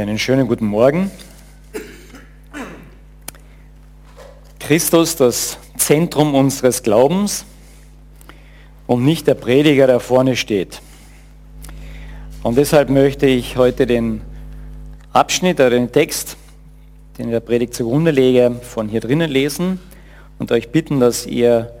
Einen 0.00 0.18
schönen 0.18 0.48
guten 0.48 0.64
Morgen. 0.64 1.10
Christus, 4.58 5.14
das 5.14 5.58
Zentrum 5.76 6.34
unseres 6.34 6.82
Glaubens 6.82 7.44
und 8.86 9.04
nicht 9.04 9.26
der 9.26 9.34
Prediger, 9.34 9.86
der 9.86 10.00
vorne 10.00 10.36
steht. 10.36 10.80
Und 12.42 12.56
deshalb 12.56 12.88
möchte 12.88 13.26
ich 13.26 13.58
heute 13.58 13.86
den 13.86 14.22
Abschnitt 15.12 15.60
oder 15.60 15.68
den 15.68 15.92
Text, 15.92 16.38
den 17.18 17.26
ich 17.26 17.32
der 17.32 17.40
Predigt 17.40 17.74
zugrunde 17.74 18.10
lege, 18.10 18.58
von 18.62 18.88
hier 18.88 19.00
drinnen 19.00 19.30
lesen 19.30 19.80
und 20.38 20.50
euch 20.50 20.70
bitten, 20.70 20.98
dass 20.98 21.26
ihr 21.26 21.74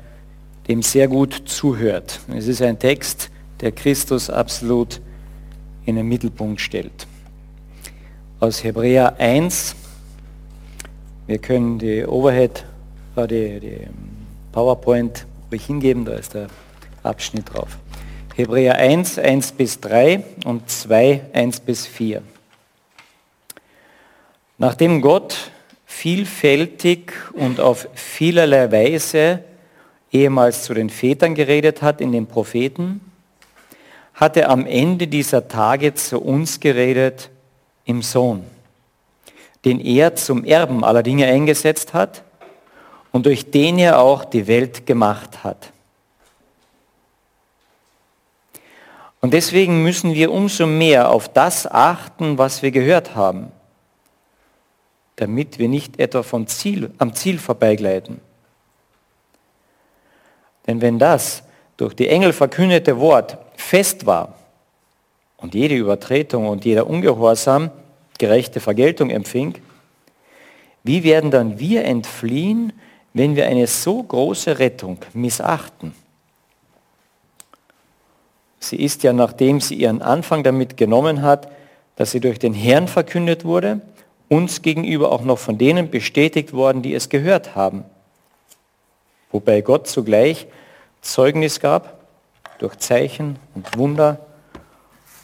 dem 0.68 0.82
sehr 0.82 1.08
gut 1.08 1.44
zuhört. 1.46 2.20
Es 2.36 2.48
ist 2.48 2.60
ein 2.60 2.78
Text, 2.78 3.30
der 3.62 3.72
Christus 3.72 4.28
absolut 4.28 5.00
in 5.86 5.96
den 5.96 6.06
Mittelpunkt 6.06 6.60
stellt 6.60 7.06
aus 8.40 8.64
Hebräer 8.64 9.16
1. 9.18 9.76
Wir 11.26 11.38
können 11.38 11.78
die 11.78 12.06
Overhead, 12.06 12.64
äh, 13.14 13.26
die, 13.26 13.60
die 13.60 13.86
PowerPoint 14.50 15.26
ruhig 15.52 15.66
hingeben, 15.66 16.06
da 16.06 16.14
ist 16.14 16.32
der 16.32 16.46
Abschnitt 17.02 17.52
drauf. 17.52 17.76
Hebräer 18.34 18.76
1, 18.76 19.18
1 19.18 19.52
bis 19.52 19.80
3 19.80 20.24
und 20.46 20.70
2, 20.70 21.20
1 21.34 21.60
bis 21.60 21.86
4. 21.86 22.22
Nachdem 24.56 25.02
Gott 25.02 25.50
vielfältig 25.84 27.12
und 27.34 27.60
auf 27.60 27.88
vielerlei 27.92 28.72
Weise 28.72 29.44
ehemals 30.12 30.62
zu 30.62 30.72
den 30.72 30.88
Vätern 30.88 31.34
geredet 31.34 31.82
hat 31.82 32.00
in 32.00 32.12
den 32.12 32.26
Propheten, 32.26 33.02
hat 34.14 34.38
er 34.38 34.48
am 34.48 34.64
Ende 34.64 35.08
dieser 35.08 35.46
Tage 35.46 35.92
zu 35.92 36.20
uns 36.20 36.58
geredet 36.58 37.28
im 37.84 38.02
Sohn, 38.02 38.44
den 39.64 39.80
er 39.80 40.14
zum 40.14 40.44
Erben 40.44 40.84
aller 40.84 41.02
Dinge 41.02 41.26
eingesetzt 41.26 41.94
hat 41.94 42.22
und 43.12 43.26
durch 43.26 43.50
den 43.50 43.78
er 43.78 44.00
auch 44.00 44.24
die 44.24 44.46
Welt 44.46 44.86
gemacht 44.86 45.44
hat. 45.44 45.72
Und 49.20 49.34
deswegen 49.34 49.82
müssen 49.82 50.14
wir 50.14 50.32
umso 50.32 50.66
mehr 50.66 51.10
auf 51.10 51.28
das 51.28 51.66
achten, 51.66 52.38
was 52.38 52.62
wir 52.62 52.70
gehört 52.70 53.14
haben, 53.14 53.52
damit 55.16 55.58
wir 55.58 55.68
nicht 55.68 56.00
etwa 56.00 56.22
vom 56.22 56.46
Ziel, 56.46 56.90
am 56.98 57.14
Ziel 57.14 57.38
vorbeigleiten. 57.38 58.20
Denn 60.66 60.80
wenn 60.80 60.98
das 60.98 61.42
durch 61.76 61.94
die 61.94 62.08
Engel 62.08 62.32
verkündete 62.32 62.98
Wort 62.98 63.36
fest 63.56 64.06
war 64.06 64.39
und 65.40 65.54
jede 65.54 65.76
Übertretung 65.76 66.48
und 66.48 66.64
jeder 66.64 66.86
Ungehorsam 66.86 67.70
gerechte 68.18 68.60
Vergeltung 68.60 69.10
empfing, 69.10 69.54
wie 70.82 71.04
werden 71.04 71.30
dann 71.30 71.58
wir 71.58 71.84
entfliehen, 71.84 72.72
wenn 73.12 73.36
wir 73.36 73.46
eine 73.46 73.66
so 73.66 74.02
große 74.02 74.58
Rettung 74.58 74.98
missachten? 75.14 75.94
Sie 78.58 78.76
ist 78.76 79.02
ja, 79.02 79.12
nachdem 79.12 79.60
sie 79.60 79.74
ihren 79.74 80.02
Anfang 80.02 80.44
damit 80.44 80.76
genommen 80.76 81.22
hat, 81.22 81.50
dass 81.96 82.12
sie 82.12 82.20
durch 82.20 82.38
den 82.38 82.54
Herrn 82.54 82.88
verkündet 82.88 83.44
wurde, 83.44 83.80
uns 84.28 84.62
gegenüber 84.62 85.12
auch 85.12 85.22
noch 85.22 85.38
von 85.38 85.58
denen 85.58 85.90
bestätigt 85.90 86.52
worden, 86.52 86.82
die 86.82 86.94
es 86.94 87.08
gehört 87.08 87.56
haben. 87.56 87.84
Wobei 89.32 89.60
Gott 89.60 89.86
zugleich 89.86 90.46
Zeugnis 91.00 91.60
gab 91.60 91.98
durch 92.58 92.76
Zeichen 92.78 93.38
und 93.54 93.76
Wunder 93.76 94.26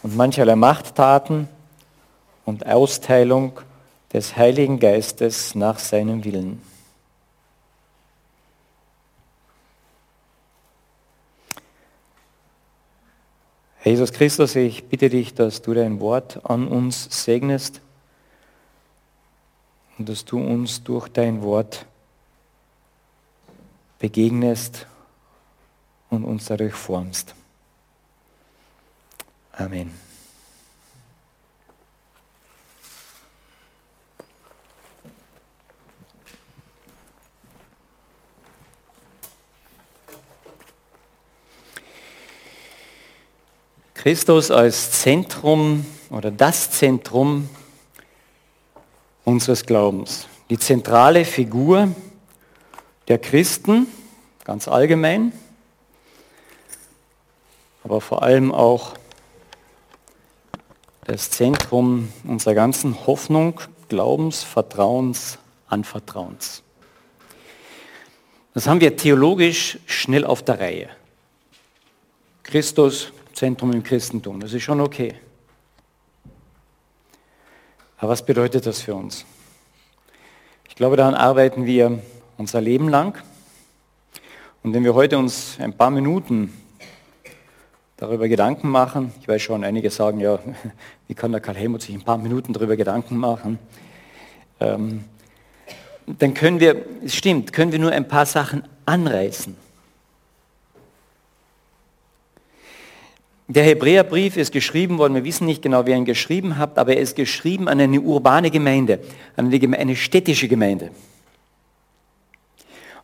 und 0.02 0.16
mancherlei 0.16 0.56
Machttaten 0.56 1.48
und 2.44 2.66
Austeilung 2.66 3.60
des 4.12 4.36
Heiligen 4.36 4.78
Geistes 4.78 5.54
nach 5.54 5.78
seinem 5.78 6.24
Willen. 6.24 6.62
Jesus 13.84 14.12
Christus, 14.12 14.56
ich 14.56 14.84
bitte 14.88 15.08
dich, 15.08 15.34
dass 15.34 15.62
du 15.62 15.72
dein 15.72 16.00
Wort 16.00 16.44
an 16.44 16.66
uns 16.66 17.24
segnest 17.24 17.80
und 19.96 20.08
dass 20.08 20.24
du 20.24 20.38
uns 20.38 20.82
durch 20.82 21.08
dein 21.08 21.40
Wort 21.42 21.86
begegnest 24.00 24.86
und 26.10 26.24
uns 26.24 26.46
dadurch 26.46 26.74
formst. 26.74 27.36
Amen. 29.58 29.90
Christus 43.94 44.50
als 44.50 44.92
Zentrum 44.92 45.86
oder 46.10 46.30
das 46.30 46.70
Zentrum 46.70 47.48
unseres 49.24 49.64
Glaubens. 49.64 50.28
Die 50.50 50.58
zentrale 50.58 51.24
Figur 51.24 51.88
der 53.08 53.18
Christen, 53.18 53.86
ganz 54.44 54.68
allgemein, 54.68 55.32
aber 57.82 58.02
vor 58.02 58.22
allem 58.22 58.52
auch 58.52 58.94
das 61.06 61.30
Zentrum 61.30 62.12
unserer 62.24 62.54
ganzen 62.54 63.06
Hoffnung, 63.06 63.60
Glaubens, 63.88 64.42
Vertrauens, 64.42 65.38
Anvertrauens. 65.68 66.64
Das 68.54 68.66
haben 68.66 68.80
wir 68.80 68.96
theologisch 68.96 69.78
schnell 69.86 70.24
auf 70.24 70.42
der 70.42 70.58
Reihe. 70.58 70.88
Christus, 72.42 73.12
Zentrum 73.34 73.72
im 73.72 73.84
Christentum. 73.84 74.40
Das 74.40 74.52
ist 74.52 74.64
schon 74.64 74.80
okay. 74.80 75.14
Aber 77.98 78.10
was 78.10 78.24
bedeutet 78.24 78.66
das 78.66 78.80
für 78.80 78.94
uns? 78.94 79.24
Ich 80.68 80.74
glaube, 80.74 80.96
daran 80.96 81.14
arbeiten 81.14 81.66
wir 81.66 82.02
unser 82.36 82.60
Leben 82.60 82.88
lang. 82.88 83.22
Und 84.64 84.74
wenn 84.74 84.82
wir 84.82 84.94
heute 84.94 85.18
uns 85.18 85.56
ein 85.60 85.76
paar 85.76 85.90
Minuten 85.90 86.52
darüber 87.96 88.28
Gedanken 88.28 88.68
machen, 88.68 89.12
ich 89.20 89.28
weiß 89.28 89.40
schon, 89.40 89.64
einige 89.64 89.90
sagen, 89.90 90.20
ja, 90.20 90.38
wie 91.08 91.14
kann 91.14 91.32
der 91.32 91.40
Karl 91.40 91.56
Helmut 91.56 91.82
sich 91.82 91.94
ein 91.94 92.02
paar 92.02 92.18
Minuten 92.18 92.52
darüber 92.52 92.76
Gedanken 92.76 93.16
machen, 93.16 93.58
ähm, 94.60 95.04
dann 96.06 96.34
können 96.34 96.60
wir, 96.60 96.84
es 97.04 97.16
stimmt, 97.16 97.52
können 97.52 97.72
wir 97.72 97.78
nur 97.78 97.90
ein 97.90 98.06
paar 98.06 98.26
Sachen 98.26 98.62
anreißen. 98.84 99.56
Der 103.48 103.64
Hebräerbrief 103.64 104.36
ist 104.36 104.52
geschrieben 104.52 104.98
worden, 104.98 105.14
wir 105.14 105.24
wissen 105.24 105.46
nicht 105.46 105.62
genau, 105.62 105.86
wer 105.86 105.96
ihn 105.96 106.04
geschrieben 106.04 106.58
hat, 106.58 106.78
aber 106.78 106.94
er 106.94 107.02
ist 107.02 107.14
geschrieben 107.16 107.68
an 107.68 107.80
eine 107.80 108.00
urbane 108.00 108.50
Gemeinde, 108.50 109.00
an 109.36 109.52
eine 109.52 109.96
städtische 109.96 110.48
Gemeinde. 110.48 110.90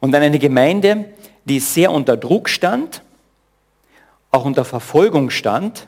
Und 0.00 0.14
an 0.14 0.22
eine 0.22 0.40
Gemeinde, 0.40 1.06
die 1.44 1.60
sehr 1.60 1.92
unter 1.92 2.16
Druck 2.16 2.48
stand, 2.48 3.02
auch 4.32 4.44
unter 4.44 4.64
Verfolgung 4.64 5.30
stand. 5.30 5.86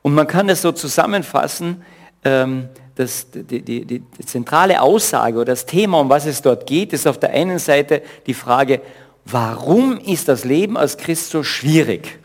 Und 0.00 0.14
man 0.14 0.26
kann 0.26 0.48
es 0.48 0.62
so 0.62 0.72
zusammenfassen, 0.72 1.84
ähm, 2.24 2.68
dass 2.94 3.30
die, 3.30 3.62
die, 3.62 3.84
die, 3.84 4.02
zentrale 4.26 4.80
Aussage 4.80 5.36
oder 5.36 5.52
das 5.52 5.66
Thema, 5.66 6.00
um 6.00 6.08
was 6.08 6.26
es 6.26 6.42
dort 6.42 6.66
geht, 6.66 6.92
ist 6.92 7.06
auf 7.06 7.18
der 7.18 7.30
einen 7.30 7.58
Seite 7.58 8.02
die 8.26 8.34
Frage, 8.34 8.80
warum 9.24 9.98
ist 9.98 10.28
das 10.28 10.44
Leben 10.44 10.76
als 10.76 10.96
Christ 10.96 11.30
so 11.30 11.42
schwierig? 11.42 12.18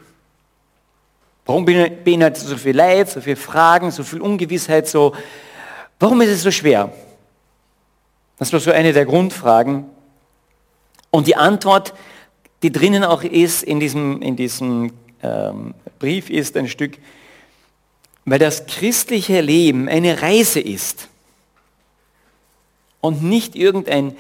Warum 1.46 1.66
beinhaltet 1.66 2.44
so 2.44 2.58
viel 2.58 2.76
Leid, 2.76 3.10
so 3.10 3.22
viele 3.22 3.38
Fragen, 3.38 3.92
so 3.92 4.04
viel 4.04 4.20
Ungewissheit, 4.20 4.88
so, 4.88 5.14
warum 6.00 6.20
ist 6.22 6.30
es 6.30 6.44
so 6.44 6.52
schwer? 6.52 6.92
Das 8.38 8.52
war 8.52 8.60
so 8.60 8.72
eine 8.72 8.92
der 8.92 9.06
Grundfragen. 9.06 9.86
Und 11.10 11.28
die 11.28 11.38
Antwort, 11.38 11.94
die 12.64 12.72
drinnen 12.72 13.04
auch 13.04 13.24
ist 13.24 13.64
in 13.64 13.80
diesem, 13.80 14.22
in 14.22 14.36
diesem 14.36 14.92
ähm, 15.24 15.74
Brief, 16.00 16.30
ist 16.30 16.58
ein 16.58 16.68
Stück, 16.68 16.98
weil 18.26 18.40
das 18.40 18.66
christliche 18.66 19.42
Leben 19.42 19.88
eine 19.88 20.22
Reise 20.22 20.60
ist 20.60 21.08
und 23.02 23.24
nicht 23.24 23.56
irgendein 23.56 24.16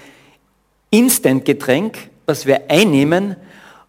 Instant-Getränk, 0.90 2.10
was 2.26 2.46
wir 2.46 2.70
einnehmen 2.70 3.36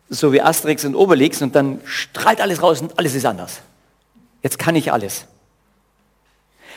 so 0.08 0.32
wie 0.32 0.40
Asterix 0.40 0.84
und 0.84 0.94
Obelix 0.94 1.42
und 1.42 1.54
dann 1.54 1.80
strahlt 1.84 2.40
alles 2.40 2.62
raus 2.62 2.80
und 2.80 2.98
alles 2.98 3.14
ist 3.14 3.26
anders. 3.26 3.60
Jetzt 4.42 4.58
kann 4.58 4.76
ich 4.76 4.92
alles. 4.92 5.26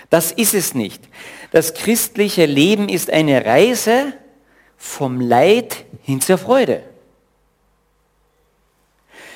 Das 0.10 0.31
ist 0.31 0.54
es 0.54 0.74
nicht. 0.74 1.01
Das 1.51 1.74
christliche 1.74 2.45
Leben 2.45 2.89
ist 2.89 3.10
eine 3.10 3.45
Reise 3.45 4.13
vom 4.77 5.22
Leid 5.22 5.86
hin 6.04 6.19
zur 6.19 6.38
Freude. 6.38 6.84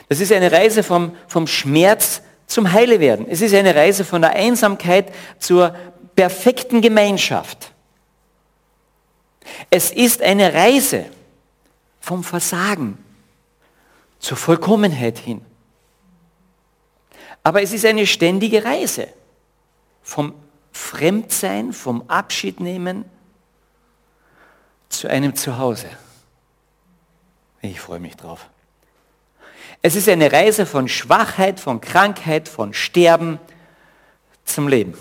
Das 0.08 0.20
ist 0.20 0.32
eine 0.32 0.52
Reise 0.52 0.84
vom, 0.84 1.16
vom 1.28 1.48
Schmerz 1.48 2.22
zum 2.48 2.72
Heile 2.72 3.00
werden. 3.00 3.26
Es 3.30 3.42
ist 3.42 3.54
eine 3.54 3.76
Reise 3.76 4.06
von 4.06 4.22
der 4.22 4.32
Einsamkeit 4.32 5.14
zur 5.40 5.76
perfekten 6.16 6.82
Gemeinschaft. 6.82 7.72
Es 9.70 9.92
ist 9.92 10.22
eine 10.22 10.54
Reise 10.54 11.06
vom 12.00 12.24
Versagen 12.24 12.98
zur 14.20 14.38
Vollkommenheit 14.38 15.18
hin. 15.18 15.42
Aber 17.44 17.62
es 17.62 17.74
ist 17.74 17.86
eine 17.86 18.08
ständige 18.08 18.64
Reise 18.64 19.08
vom 20.02 20.34
Fremdsein, 20.72 21.74
vom 21.74 22.08
Abschiednehmen 22.10 23.06
zu 24.90 25.08
einem 25.08 25.36
Zuhause. 25.36 25.90
Ich 27.62 27.80
freue 27.80 28.00
mich 28.00 28.16
drauf. 28.16 28.50
Es 29.86 29.96
ist 29.96 30.10
eine 30.10 30.32
Reise 30.32 30.66
von 30.66 30.88
Schwachheit, 30.88 31.60
von 31.60 31.80
Krankheit, 31.80 32.50
von 32.50 32.74
Sterben 32.74 33.38
zum 34.44 34.68
Leben. 34.68 34.98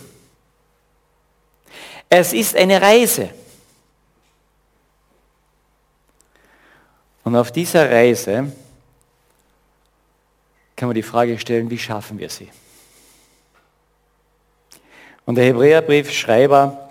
Es 2.10 2.34
ist 2.34 2.54
eine 2.54 2.82
Reise. 2.82 3.30
Und 7.22 7.34
auf 7.34 7.50
dieser 7.50 7.90
Reise 7.90 8.52
kann 10.76 10.88
man 10.90 10.94
die 10.94 11.02
Frage 11.02 11.38
stellen, 11.38 11.70
wie 11.70 11.78
schaffen 11.78 12.18
wir 12.18 12.28
sie? 12.28 12.50
Und 15.24 15.36
der 15.36 15.46
Hebräerbriefschreiber, 15.46 16.90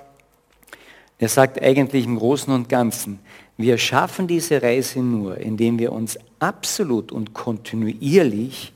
der 1.20 1.30
sagt 1.30 1.62
eigentlich 1.62 2.06
im 2.06 2.18
Großen 2.18 2.52
und 2.52 2.70
Ganzen, 2.70 3.24
wir 3.58 3.78
schaffen 3.78 4.28
diese 4.28 4.62
Reise 4.62 5.00
nur, 5.00 5.38
indem 5.38 5.78
wir 5.78 5.92
uns 5.92 6.18
absolut 6.40 7.12
und 7.12 7.34
kontinuierlich 7.34 8.74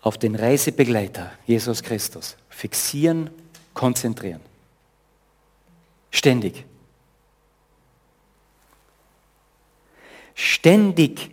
auf 0.00 0.18
den 0.18 0.34
Reisebegleiter, 0.34 1.32
Jesus 1.46 1.82
Christus, 1.82 2.36
fixieren, 2.48 3.30
konzentrieren. 3.74 4.40
Ständig. 6.10 6.64
Ständig. 10.34 11.30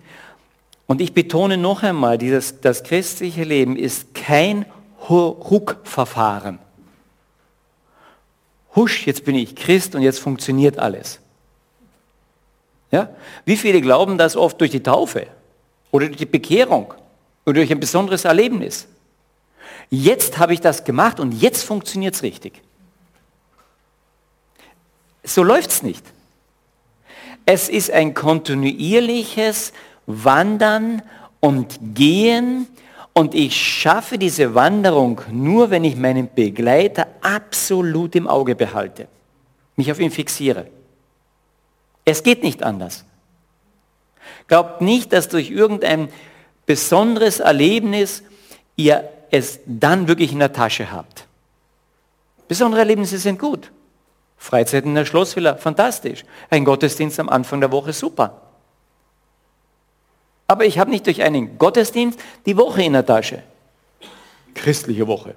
Und 0.85 0.99
ich 0.99 1.13
betone 1.13 1.57
noch 1.57 1.83
einmal, 1.83 2.17
dieses, 2.17 2.59
das 2.59 2.83
christliche 2.83 3.43
Leben 3.43 3.77
ist 3.77 4.13
kein 4.13 4.65
Ruckverfahren. 5.09 6.59
Husch, 8.75 9.07
jetzt 9.07 9.23
bin 9.25 9.35
ich 9.35 9.55
Christ 9.55 9.95
und 9.95 10.01
jetzt 10.01 10.19
funktioniert 10.19 10.77
alles. 10.77 11.20
Ja? 12.91 13.09
Wie 13.45 13.57
viele 13.57 13.81
glauben 13.81 14.17
das 14.17 14.35
oft 14.35 14.59
durch 14.59 14.71
die 14.71 14.83
Taufe 14.83 15.27
oder 15.91 16.07
durch 16.07 16.17
die 16.17 16.25
Bekehrung 16.25 16.93
oder 17.45 17.55
durch 17.55 17.71
ein 17.71 17.79
besonderes 17.79 18.25
Erlebnis? 18.25 18.87
Jetzt 19.89 20.37
habe 20.37 20.53
ich 20.53 20.61
das 20.61 20.83
gemacht 20.83 21.19
und 21.19 21.31
jetzt 21.31 21.63
funktioniert 21.63 22.15
es 22.15 22.23
richtig. 22.23 22.61
So 25.23 25.43
läuft 25.43 25.71
es 25.71 25.83
nicht. 25.83 26.03
Es 27.45 27.69
ist 27.69 27.91
ein 27.91 28.13
kontinuierliches 28.13 29.73
Wandern 30.05 31.01
und 31.39 31.79
Gehen 31.93 32.67
und 33.13 33.35
ich 33.35 33.55
schaffe 33.55 34.17
diese 34.17 34.55
Wanderung 34.55 35.21
nur, 35.31 35.69
wenn 35.69 35.83
ich 35.83 35.95
meinen 35.95 36.29
Begleiter 36.33 37.07
absolut 37.21 38.15
im 38.15 38.27
Auge 38.27 38.55
behalte, 38.55 39.07
mich 39.75 39.91
auf 39.91 39.99
ihn 39.99 40.11
fixiere. 40.11 40.67
Es 42.05 42.23
geht 42.23 42.43
nicht 42.43 42.63
anders. 42.63 43.05
Glaubt 44.47 44.81
nicht, 44.81 45.13
dass 45.13 45.29
durch 45.29 45.49
irgendein 45.49 46.09
besonderes 46.65 47.39
Erlebnis 47.39 48.23
ihr 48.75 49.09
es 49.29 49.59
dann 49.65 50.07
wirklich 50.07 50.31
in 50.31 50.39
der 50.39 50.53
Tasche 50.53 50.91
habt. 50.91 51.25
Besondere 52.47 52.81
Erlebnisse 52.81 53.17
sind 53.17 53.39
gut. 53.39 53.71
Freizeit 54.37 54.85
in 54.85 54.95
der 54.95 55.05
Schlossvilla, 55.05 55.55
fantastisch. 55.55 56.25
Ein 56.49 56.65
Gottesdienst 56.65 57.19
am 57.19 57.29
Anfang 57.29 57.61
der 57.61 57.71
Woche, 57.71 57.93
super. 57.93 58.41
Aber 60.47 60.65
ich 60.65 60.79
habe 60.79 60.89
nicht 60.91 61.05
durch 61.05 61.21
einen 61.21 61.57
Gottesdienst 61.57 62.19
die 62.45 62.57
Woche 62.57 62.83
in 62.83 62.93
der 62.93 63.05
Tasche. 63.05 63.43
Christliche 64.53 65.07
Woche. 65.07 65.35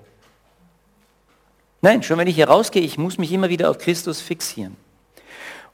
Nein, 1.82 2.02
schon 2.02 2.18
wenn 2.18 2.26
ich 2.26 2.34
hier 2.34 2.48
rausgehe, 2.48 2.82
ich 2.82 2.98
muss 2.98 3.18
mich 3.18 3.30
immer 3.30 3.48
wieder 3.48 3.70
auf 3.70 3.78
Christus 3.78 4.20
fixieren. 4.20 4.76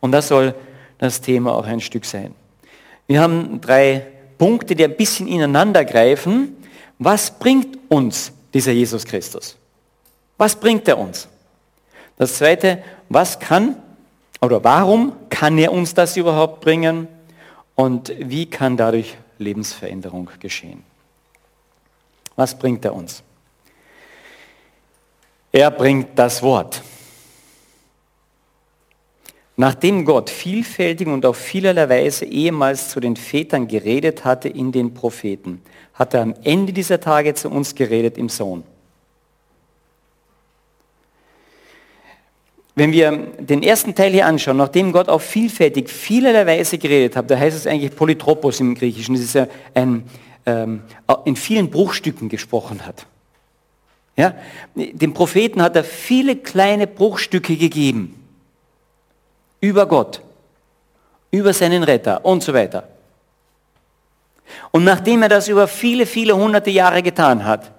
Und 0.01 0.13
das 0.13 0.29
soll 0.29 0.55
das 1.01 1.23
Thema 1.23 1.55
auch 1.55 1.65
ein 1.65 1.81
Stück 1.81 2.05
sein. 2.05 2.35
Wir 3.07 3.21
haben 3.23 3.61
drei 3.61 4.07
Punkte, 4.37 4.77
die 4.77 4.85
ein 4.85 4.97
bisschen 4.97 5.27
ineinander 5.27 5.85
greifen. 5.85 6.57
Was 6.99 7.31
bringt 7.31 7.79
uns 7.89 8.33
dieser 8.53 8.73
Jesus 8.73 9.07
Christus? 9.07 9.57
Was 10.37 10.55
bringt 10.55 10.87
er 10.89 10.99
uns? 10.99 11.27
Das 12.19 12.37
zweite, 12.37 12.83
was 13.09 13.39
kann 13.41 13.77
oder 14.43 14.63
warum 14.63 15.15
kann 15.31 15.57
er 15.57 15.73
uns 15.73 15.95
das 15.95 16.19
überhaupt 16.19 16.61
bringen? 16.61 17.09
Und 17.75 18.13
wie 18.19 18.45
kann 18.45 18.77
dadurch 18.77 19.17
Lebensveränderung 19.39 20.29
geschehen? 20.39 20.85
Was 22.37 22.59
bringt 22.59 22.85
er 22.85 22.95
uns? 22.95 23.23
Er 25.51 25.71
bringt 25.71 26.19
das 26.19 26.43
Wort. 26.43 26.83
Nachdem 29.61 30.07
Gott 30.07 30.31
vielfältig 30.31 31.07
und 31.07 31.27
auf 31.27 31.37
vielerlei 31.37 31.91
Weise 31.91 32.25
ehemals 32.25 32.89
zu 32.89 32.99
den 32.99 33.15
Vätern 33.15 33.69
geredet 33.69 34.25
hatte 34.25 34.49
in 34.49 34.73
den 34.73 34.95
Propheten, 34.95 35.61
hat 35.93 36.15
er 36.15 36.23
am 36.23 36.35
Ende 36.45 36.73
dieser 36.73 36.99
Tage 36.99 37.35
zu 37.35 37.51
uns 37.51 37.75
geredet 37.75 38.17
im 38.17 38.31
Sohn. 38.31 38.65
Wenn 42.75 42.91
wir 42.93 43.13
den 43.39 43.63
ersten 43.63 43.95
Teil 43.95 44.13
hier 44.13 44.25
anschauen, 44.25 44.57
nachdem 44.57 44.93
Gott 44.93 45.11
auf 45.11 45.23
vielfältig 45.25 45.91
vielerlei 45.91 46.47
Weise 46.47 46.79
geredet 46.79 47.15
hat, 47.15 47.31
da 47.31 47.37
heißt 47.37 47.55
es 47.55 47.67
eigentlich 47.67 47.95
Polytropos 47.95 48.61
im 48.61 48.75
Griechischen, 48.75 49.15
das 49.15 49.25
ist 49.25 49.35
ja 49.35 49.47
ein, 49.75 50.05
ähm, 50.47 50.85
in 51.27 51.37
vielen 51.37 51.69
Bruchstücken 51.69 52.31
gesprochen 52.31 52.87
hat. 52.87 53.05
Ja? 54.17 54.35
Dem 54.75 55.13
Propheten 55.13 55.61
hat 55.61 55.77
er 55.77 55.85
viele 55.85 56.37
kleine 56.37 56.87
Bruchstücke 56.87 57.57
gegeben 57.57 58.20
über 59.61 59.87
Gott, 59.87 60.21
über 61.31 61.53
seinen 61.53 61.83
Retter 61.83 62.25
und 62.25 62.43
so 62.43 62.55
weiter. 62.55 62.89
Und 64.73 64.85
nachdem 64.85 65.23
er 65.23 65.29
das 65.29 65.49
über 65.49 65.69
viele, 65.69 66.07
viele 66.07 66.37
hunderte 66.37 66.71
Jahre 66.71 67.03
getan 67.03 67.45
hat, 67.45 67.71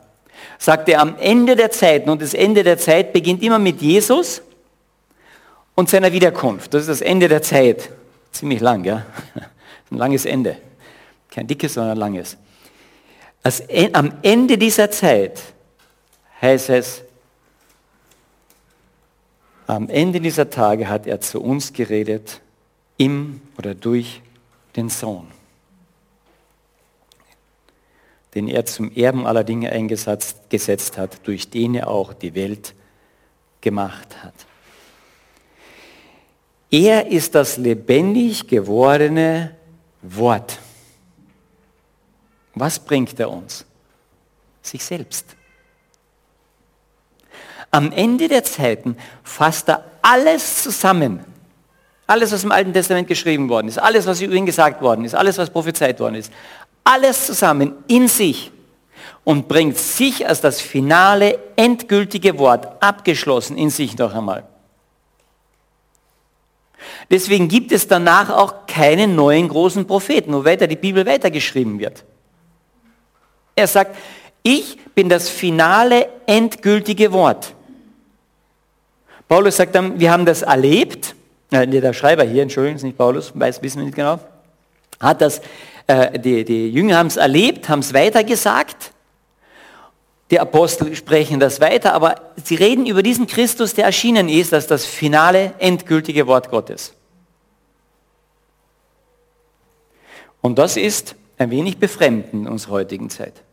sagt 0.57 0.89
er 0.89 1.01
am 1.01 1.15
Ende 1.17 1.55
der 1.55 1.71
Zeiten, 1.71 2.09
und 2.09 2.21
das 2.21 2.33
Ende 2.33 2.63
der 2.63 2.77
Zeit 2.77 3.13
beginnt 3.13 3.43
immer 3.43 3.59
mit 3.59 3.81
Jesus 3.81 4.41
und 5.75 5.89
seiner 5.89 6.11
Wiederkunft. 6.11 6.73
Das 6.73 6.81
ist 6.81 6.89
das 6.89 7.01
Ende 7.01 7.27
der 7.27 7.41
Zeit. 7.41 7.89
Ziemlich 8.31 8.59
lang, 8.61 8.83
ja. 8.83 9.05
Ein 9.91 9.97
langes 9.97 10.25
Ende. 10.25 10.57
Kein 11.29 11.47
dickes, 11.47 11.73
sondern 11.73 11.93
ein 11.93 11.97
langes. 11.97 12.37
Als, 13.43 13.63
am 13.93 14.13
Ende 14.21 14.57
dieser 14.57 14.91
Zeit 14.91 15.41
heißt 16.41 16.69
es, 16.69 17.01
am 19.71 19.87
Ende 19.87 20.19
dieser 20.19 20.49
Tage 20.49 20.89
hat 20.89 21.07
er 21.07 21.21
zu 21.21 21.41
uns 21.41 21.71
geredet, 21.71 22.41
im 22.97 23.39
oder 23.57 23.73
durch 23.73 24.21
den 24.75 24.89
Sohn, 24.89 25.27
den 28.35 28.49
er 28.49 28.65
zum 28.65 28.91
Erben 28.91 29.25
aller 29.25 29.45
Dinge 29.45 29.71
eingesetzt 29.71 30.97
hat, 30.97 31.25
durch 31.25 31.49
den 31.49 31.75
er 31.75 31.87
auch 31.87 32.11
die 32.11 32.35
Welt 32.35 32.75
gemacht 33.61 34.21
hat. 34.21 34.33
Er 36.69 37.07
ist 37.07 37.33
das 37.33 37.55
lebendig 37.55 38.47
gewordene 38.47 39.55
Wort. 40.01 40.59
Was 42.55 42.77
bringt 42.77 43.17
er 43.21 43.29
uns? 43.29 43.65
Sich 44.61 44.83
selbst. 44.83 45.37
Am 47.71 47.91
Ende 47.93 48.27
der 48.27 48.43
Zeiten 48.43 48.97
fasst 49.23 49.69
er 49.69 49.85
alles 50.01 50.63
zusammen. 50.63 51.25
Alles, 52.05 52.33
was 52.33 52.43
im 52.43 52.51
Alten 52.51 52.73
Testament 52.73 53.07
geschrieben 53.07 53.47
worden 53.47 53.69
ist, 53.69 53.77
alles, 53.77 54.05
was 54.05 54.19
über 54.21 54.33
ihn 54.33 54.45
gesagt 54.45 54.81
worden 54.81 55.05
ist, 55.05 55.15
alles, 55.15 55.37
was 55.37 55.49
prophezeit 55.49 55.99
worden 56.01 56.15
ist, 56.15 56.31
alles 56.83 57.25
zusammen 57.25 57.73
in 57.87 58.09
sich 58.09 58.51
und 59.23 59.47
bringt 59.47 59.77
sich 59.77 60.27
als 60.27 60.41
das 60.41 60.59
finale, 60.59 61.39
endgültige 61.55 62.37
Wort 62.37 62.83
abgeschlossen 62.83 63.57
in 63.57 63.69
sich 63.69 63.97
noch 63.97 64.13
einmal. 64.13 64.43
Deswegen 67.09 67.47
gibt 67.47 67.71
es 67.71 67.87
danach 67.87 68.29
auch 68.29 68.65
keinen 68.67 69.15
neuen 69.15 69.47
großen 69.47 69.85
Propheten, 69.85 70.33
wo 70.33 70.43
weiter 70.43 70.67
die 70.67 70.75
Bibel 70.75 71.05
weitergeschrieben 71.05 71.79
wird. 71.79 72.03
Er 73.55 73.67
sagt, 73.67 73.95
ich 74.43 74.77
bin 74.95 75.07
das 75.07 75.29
finale, 75.29 76.09
endgültige 76.25 77.11
Wort. 77.11 77.53
Paulus 79.31 79.55
sagt 79.55 79.75
dann, 79.75 79.97
wir 79.97 80.11
haben 80.11 80.25
das 80.25 80.41
erlebt, 80.41 81.15
äh, 81.51 81.65
der 81.65 81.93
Schreiber 81.93 82.25
hier, 82.25 82.43
Entschuldigung, 82.43 82.75
ist 82.75 82.83
nicht 82.83 82.97
Paulus, 82.97 83.31
weiß, 83.33 83.61
wissen 83.61 83.77
wir 83.77 83.85
nicht 83.85 83.95
genau, 83.95 84.19
hat 84.99 85.21
das, 85.21 85.39
äh, 85.87 86.19
die, 86.19 86.43
die 86.43 86.69
Jünger 86.69 86.97
haben 86.97 87.07
es 87.07 87.15
erlebt, 87.15 87.69
haben 87.69 87.79
es 87.79 87.93
weitergesagt. 87.93 88.91
Die 90.31 90.37
Apostel 90.37 90.93
sprechen 90.97 91.39
das 91.39 91.61
weiter, 91.61 91.93
aber 91.93 92.15
sie 92.43 92.55
reden 92.55 92.85
über 92.85 93.03
diesen 93.03 93.25
Christus, 93.25 93.73
der 93.73 93.85
erschienen 93.85 94.27
ist, 94.27 94.53
als 94.53 94.67
das 94.67 94.85
finale, 94.85 95.53
endgültige 95.59 96.27
Wort 96.27 96.51
Gottes. 96.51 96.93
Und 100.41 100.59
das 100.59 100.75
ist 100.75 101.15
ein 101.37 101.51
wenig 101.51 101.77
befremdend 101.77 102.33
in 102.33 102.47
unserer 102.49 102.73
heutigen 102.73 103.09
Zeit. 103.09 103.43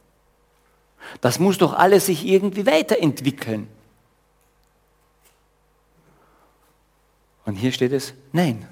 Das 1.20 1.38
muss 1.38 1.56
doch 1.56 1.72
alles 1.72 2.06
sich 2.06 2.26
irgendwie 2.26 2.66
weiterentwickeln. 2.66 3.68
Und 7.48 7.54
hier 7.54 7.72
steht 7.72 7.92
es, 7.92 8.12
nein. 8.30 8.68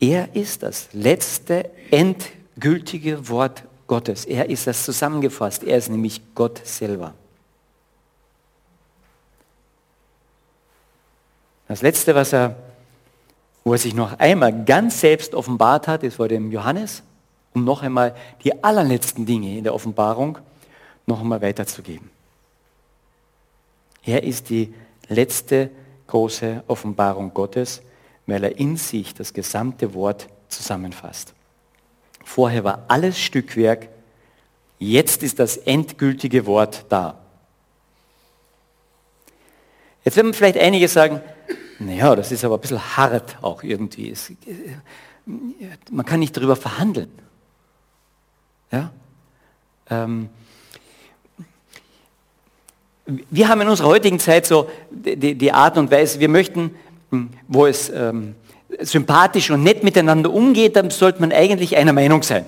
Er 0.00 0.34
ist 0.34 0.64
das 0.64 0.88
letzte, 0.92 1.70
endgültige 1.92 3.28
Wort 3.28 3.62
Gottes. 3.86 4.24
Er 4.24 4.50
ist 4.50 4.66
das 4.66 4.84
zusammengefasst. 4.84 5.62
Er 5.62 5.78
ist 5.78 5.88
nämlich 5.88 6.20
Gott 6.34 6.66
selber. 6.66 7.14
Das 11.68 11.82
letzte, 11.82 12.16
was 12.16 12.32
er, 12.32 12.56
wo 13.62 13.74
er 13.74 13.78
sich 13.78 13.94
noch 13.94 14.18
einmal 14.18 14.64
ganz 14.64 14.98
selbst 14.98 15.36
offenbart 15.36 15.86
hat, 15.86 16.02
ist 16.02 16.16
vor 16.16 16.26
dem 16.26 16.50
Johannes, 16.50 17.04
um 17.52 17.62
noch 17.62 17.82
einmal 17.82 18.16
die 18.42 18.64
allerletzten 18.64 19.24
Dinge 19.24 19.56
in 19.56 19.62
der 19.62 19.74
Offenbarung 19.74 20.38
noch 21.06 21.20
einmal 21.20 21.40
weiterzugeben. 21.40 22.10
Er 24.02 24.24
ist 24.24 24.50
die 24.50 24.74
letzte 25.06 25.70
große 26.14 26.62
Offenbarung 26.68 27.34
Gottes, 27.34 27.82
weil 28.26 28.44
er 28.44 28.56
in 28.56 28.76
sich 28.76 29.14
das 29.14 29.32
gesamte 29.32 29.94
Wort 29.94 30.28
zusammenfasst. 30.48 31.34
Vorher 32.22 32.62
war 32.62 32.84
alles 32.86 33.18
Stückwerk, 33.18 33.88
jetzt 34.78 35.24
ist 35.24 35.40
das 35.40 35.56
endgültige 35.56 36.46
Wort 36.46 36.86
da. 36.88 37.18
Jetzt 40.04 40.16
werden 40.16 40.34
vielleicht 40.34 40.56
einige 40.56 40.86
sagen, 40.86 41.20
naja, 41.80 42.14
das 42.14 42.30
ist 42.30 42.44
aber 42.44 42.58
ein 42.58 42.60
bisschen 42.60 42.96
hart 42.96 43.36
auch 43.42 43.64
irgendwie. 43.64 44.12
Es, 44.12 44.32
man 45.90 46.06
kann 46.06 46.20
nicht 46.20 46.36
darüber 46.36 46.54
verhandeln. 46.54 47.10
Ja? 48.70 48.92
Ähm, 49.90 50.28
wir 53.06 53.48
haben 53.48 53.60
in 53.60 53.68
unserer 53.68 53.88
heutigen 53.88 54.18
Zeit 54.18 54.46
so 54.46 54.70
die, 54.90 55.34
die 55.34 55.52
Art 55.52 55.76
und 55.76 55.90
Weise, 55.90 56.20
wir 56.20 56.28
möchten, 56.28 56.74
hm, 57.10 57.30
wo 57.48 57.66
es 57.66 57.90
ähm, 57.90 58.34
sympathisch 58.80 59.50
und 59.50 59.62
nett 59.62 59.84
miteinander 59.84 60.32
umgeht, 60.32 60.76
dann 60.76 60.90
sollte 60.90 61.20
man 61.20 61.32
eigentlich 61.32 61.76
einer 61.76 61.92
Meinung 61.92 62.22
sein. 62.22 62.44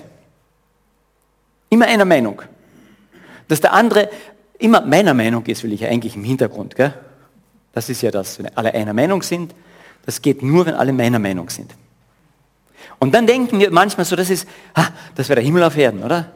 Immer 1.69 1.87
einer 1.87 2.05
Meinung. 2.05 2.43
Dass 3.49 3.61
der 3.61 3.73
andere 3.73 4.09
immer 4.59 4.81
meiner 4.81 5.15
Meinung 5.15 5.45
ist, 5.47 5.63
will 5.63 5.73
ich 5.73 5.85
eigentlich 5.85 6.17
im 6.17 6.25
Hintergrund. 6.25 6.75
Gell? 6.75 6.95
Das 7.73 7.89
ist 7.91 8.03
ja 8.03 8.11
das, 8.11 8.39
wenn 8.39 8.49
alle 8.57 8.73
einer 8.73 8.95
Meinung 8.95 9.23
sind. 9.23 9.55
Das 10.07 10.23
geht 10.23 10.43
nur, 10.43 10.67
wenn 10.67 10.75
alle 10.75 10.93
meiner 10.93 11.19
Meinung 11.19 11.51
sind. 11.51 11.75
Und 12.99 13.15
dann 13.15 13.27
denken 13.27 13.59
wir 13.59 13.71
manchmal 13.71 14.07
so, 14.07 14.17
das 14.17 14.31
ist, 14.31 14.49
ah, 14.75 14.89
das 15.15 15.29
wäre 15.29 15.37
der 15.37 15.45
Himmel 15.45 15.63
auf 15.63 15.77
Erden, 15.77 16.03
oder? 16.03 16.33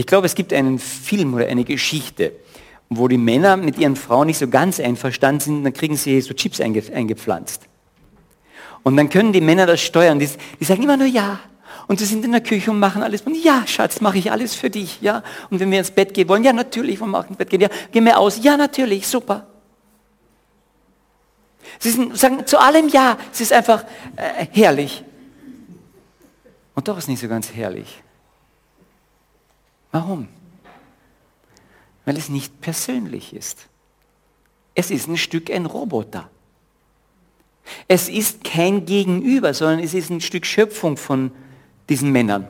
Ich 0.00 0.06
glaube, 0.06 0.24
es 0.24 0.34
gibt 0.34 0.54
einen 0.54 0.78
Film 0.78 1.34
oder 1.34 1.46
eine 1.48 1.62
Geschichte, 1.62 2.32
wo 2.88 3.06
die 3.06 3.18
Männer 3.18 3.58
mit 3.58 3.76
ihren 3.76 3.96
Frauen 3.96 4.28
nicht 4.28 4.38
so 4.38 4.48
ganz 4.48 4.80
einverstanden 4.80 5.40
sind, 5.40 5.62
dann 5.62 5.74
kriegen 5.74 5.94
sie 5.94 6.18
so 6.22 6.32
Chips 6.32 6.58
eingepflanzt. 6.58 7.64
Und 8.82 8.96
dann 8.96 9.10
können 9.10 9.34
die 9.34 9.42
Männer 9.42 9.66
das 9.66 9.82
steuern. 9.82 10.18
Die, 10.18 10.26
die 10.58 10.64
sagen 10.64 10.82
immer 10.84 10.96
nur 10.96 11.06
ja. 11.06 11.40
Und 11.86 11.98
sie 11.98 12.06
sind 12.06 12.24
in 12.24 12.32
der 12.32 12.40
Küche 12.40 12.70
und 12.70 12.78
machen 12.78 13.02
alles. 13.02 13.20
Und 13.20 13.36
ja, 13.44 13.66
Schatz, 13.66 14.00
mache 14.00 14.16
ich 14.16 14.32
alles 14.32 14.54
für 14.54 14.70
dich. 14.70 15.02
Ja. 15.02 15.22
Und 15.50 15.60
wenn 15.60 15.70
wir 15.70 15.80
ins 15.80 15.90
Bett 15.90 16.14
gehen 16.14 16.30
wollen, 16.30 16.44
ja, 16.44 16.54
natürlich, 16.54 16.98
wollen 16.98 17.10
wir 17.10 17.26
ins 17.28 17.36
Bett 17.36 17.50
gehen. 17.50 17.60
Ja, 17.60 17.68
gehen 17.92 18.06
wir 18.06 18.18
aus. 18.18 18.42
Ja, 18.42 18.56
natürlich, 18.56 19.06
super. 19.06 19.48
Sie 21.78 21.90
sind, 21.90 22.16
sagen 22.16 22.46
zu 22.46 22.58
allem 22.58 22.88
ja. 22.88 23.18
Es 23.30 23.42
ist 23.42 23.52
einfach 23.52 23.84
äh, 24.16 24.46
herrlich. 24.50 25.04
Und 26.74 26.88
doch 26.88 26.96
ist 26.96 27.08
nicht 27.08 27.20
so 27.20 27.28
ganz 27.28 27.52
herrlich. 27.52 28.02
Warum? 29.92 30.28
Weil 32.04 32.16
es 32.16 32.28
nicht 32.28 32.60
persönlich 32.60 33.34
ist. 33.34 33.68
Es 34.74 34.90
ist 34.90 35.08
ein 35.08 35.16
Stück 35.16 35.50
ein 35.50 35.66
Roboter. 35.66 36.30
Es 37.88 38.08
ist 38.08 38.44
kein 38.44 38.86
Gegenüber, 38.86 39.52
sondern 39.54 39.80
es 39.80 39.94
ist 39.94 40.10
ein 40.10 40.20
Stück 40.20 40.46
Schöpfung 40.46 40.96
von 40.96 41.30
diesen 41.88 42.10
Männern. 42.12 42.48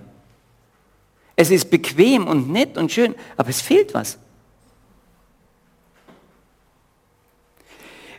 Es 1.37 1.51
ist 1.51 1.71
bequem 1.71 2.27
und 2.27 2.51
nett 2.51 2.77
und 2.77 2.93
schön, 2.93 3.15
aber 3.37 3.49
es 3.49 3.63
fehlt 3.63 3.95
was. 3.95 4.19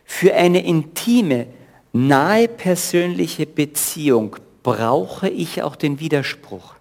Für 0.04 0.34
eine 0.34 0.66
intime, 0.66 1.48
nahe 1.94 2.48
persönliche 2.48 3.46
Beziehung 3.46 4.36
brauche 4.64 5.30
ich 5.30 5.62
auch 5.62 5.76
den 5.76 6.00
Widerspruch. 6.00 6.76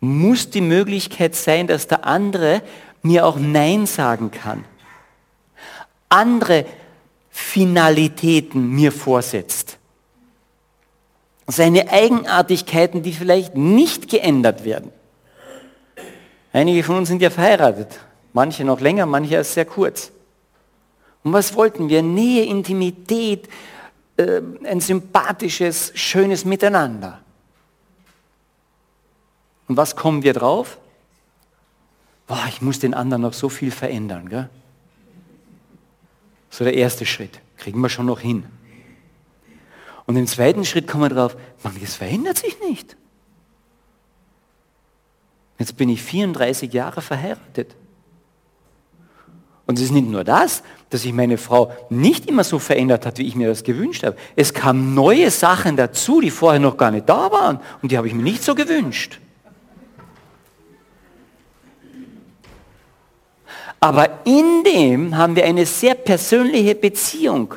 Muss 0.00 0.50
die 0.50 0.62
Möglichkeit 0.62 1.34
sein, 1.34 1.66
dass 1.66 1.86
der 1.86 2.06
andere 2.06 2.62
mir 3.02 3.26
auch 3.26 3.38
Nein 3.38 3.86
sagen 3.86 4.30
kann. 4.30 4.64
Andere 6.08 6.64
Finalitäten 7.30 8.70
mir 8.70 8.92
vorsetzt. 8.92 9.78
Seine 11.46 11.90
Eigenartigkeiten, 11.90 13.02
die 13.02 13.12
vielleicht 13.12 13.56
nicht 13.56 14.08
geändert 14.08 14.64
werden. 14.64 14.92
Einige 16.52 16.82
von 16.82 16.96
uns 16.96 17.08
sind 17.08 17.22
ja 17.22 17.30
verheiratet. 17.30 17.98
Manche 18.32 18.64
noch 18.64 18.80
länger, 18.80 19.06
manche 19.06 19.34
erst 19.34 19.54
sehr 19.54 19.64
kurz. 19.64 20.12
Und 21.22 21.32
was 21.32 21.54
wollten 21.54 21.88
wir? 21.88 22.02
Nähe, 22.02 22.44
Intimität, 22.44 23.48
äh, 24.16 24.40
ein 24.64 24.80
sympathisches, 24.80 25.92
schönes 25.94 26.44
Miteinander. 26.44 27.20
Und 29.70 29.76
was 29.76 29.94
kommen 29.94 30.24
wir 30.24 30.32
drauf? 30.32 30.78
Boah, 32.26 32.44
ich 32.48 32.60
muss 32.60 32.80
den 32.80 32.92
anderen 32.92 33.22
noch 33.22 33.32
so 33.32 33.48
viel 33.48 33.70
verändern. 33.70 34.28
Gell? 34.28 34.50
So 36.50 36.64
der 36.64 36.74
erste 36.74 37.06
Schritt. 37.06 37.40
Kriegen 37.56 37.80
wir 37.80 37.88
schon 37.88 38.06
noch 38.06 38.18
hin. 38.18 38.46
Und 40.06 40.16
im 40.16 40.26
zweiten 40.26 40.64
Schritt 40.64 40.88
kommen 40.88 41.04
wir 41.04 41.10
drauf, 41.10 41.36
man, 41.62 41.72
das 41.80 41.94
verändert 41.94 42.38
sich 42.38 42.58
nicht. 42.58 42.96
Jetzt 45.60 45.76
bin 45.76 45.88
ich 45.88 46.02
34 46.02 46.72
Jahre 46.72 47.00
verheiratet. 47.00 47.76
Und 49.66 49.78
es 49.78 49.84
ist 49.84 49.92
nicht 49.92 50.08
nur 50.08 50.24
das, 50.24 50.64
dass 50.88 51.02
sich 51.02 51.12
meine 51.12 51.38
Frau 51.38 51.72
nicht 51.90 52.26
immer 52.26 52.42
so 52.42 52.58
verändert 52.58 53.06
hat, 53.06 53.18
wie 53.18 53.26
ich 53.28 53.36
mir 53.36 53.46
das 53.46 53.62
gewünscht 53.62 54.02
habe. 54.02 54.16
Es 54.34 54.52
kamen 54.52 54.94
neue 54.96 55.30
Sachen 55.30 55.76
dazu, 55.76 56.20
die 56.20 56.32
vorher 56.32 56.58
noch 56.58 56.76
gar 56.76 56.90
nicht 56.90 57.08
da 57.08 57.30
waren. 57.30 57.60
Und 57.82 57.92
die 57.92 57.98
habe 57.98 58.08
ich 58.08 58.14
mir 58.14 58.24
nicht 58.24 58.42
so 58.42 58.56
gewünscht. 58.56 59.20
Aber 63.80 64.20
in 64.26 64.62
dem 64.62 65.16
haben 65.16 65.34
wir 65.34 65.44
eine 65.44 65.64
sehr 65.64 65.94
persönliche 65.94 66.74
Beziehung. 66.74 67.54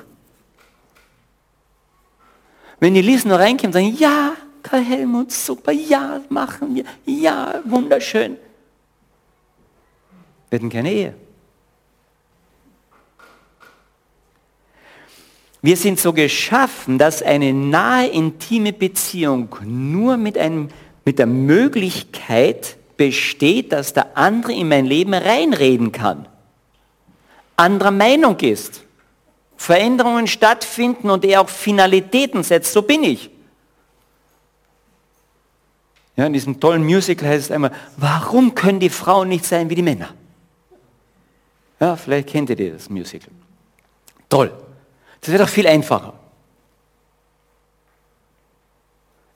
Wenn 2.80 2.94
die 2.94 3.01
Lisa 3.01 3.27
nur 3.27 3.39
reinkommt 3.39 3.68
und 3.68 3.74
sagen, 3.74 3.96
ja, 3.98 4.34
Karl 4.62 4.84
Helmut, 4.84 5.32
super, 5.32 5.74
ja, 5.74 6.22
machen 6.30 6.75
wir, 6.75 6.86
ja, 7.06 7.62
wunderschön. 7.65 8.38
Wir 10.50 10.60
hätten 10.60 10.70
keine 10.70 10.92
Ehe. 10.92 11.13
Wir 15.62 15.77
sind 15.77 16.00
so 16.00 16.12
geschaffen, 16.12 16.98
dass 16.98 17.22
eine 17.22 17.53
nahe, 17.53 18.08
intime 18.08 18.74
Beziehung 18.74 19.56
nur 19.63 20.18
mit, 20.18 20.38
einem, 20.38 20.70
mit 21.06 21.20
der 21.20 21.25
Möglichkeit 21.25 22.77
besteht, 22.98 23.72
dass 23.72 23.94
der 23.94 24.18
andere 24.18 24.54
in 24.54 24.68
mein 24.68 24.86
Leben 24.86 25.14
reinreden 25.14 25.92
kann, 25.92 26.28
anderer 27.56 27.92
Meinung 27.92 28.40
ist, 28.40 28.84
Veränderungen 29.58 30.28
stattfinden 30.28 31.10
und 31.10 31.24
er 31.24 31.42
auch 31.42 31.50
Finalitäten 31.50 32.44
setzt, 32.44 32.74
so 32.74 32.82
bin 32.82 33.04
ich. 33.04 33.30
Ja, 36.16 36.26
in 36.28 36.34
diesem 36.34 36.60
tollen 36.60 36.84
Musical 36.84 37.28
heißt 37.30 37.46
es 37.46 37.52
einmal, 37.52 37.72
warum 37.98 38.54
können 38.54 38.80
die 38.80 38.90
Frauen 38.90 39.30
nicht 39.30 39.46
sein 39.46 39.70
wie 39.70 39.76
die 39.76 39.82
Männer? 39.82 40.10
Ja, 41.80 41.96
vielleicht 41.96 42.30
kennt 42.30 42.50
ihr 42.50 42.74
das 42.74 42.90
Musical. 42.90 43.32
Toll. 44.30 44.54
Das 45.22 45.32
wäre 45.32 45.44
doch 45.44 45.50
viel 45.50 45.68
einfacher. 45.68 46.14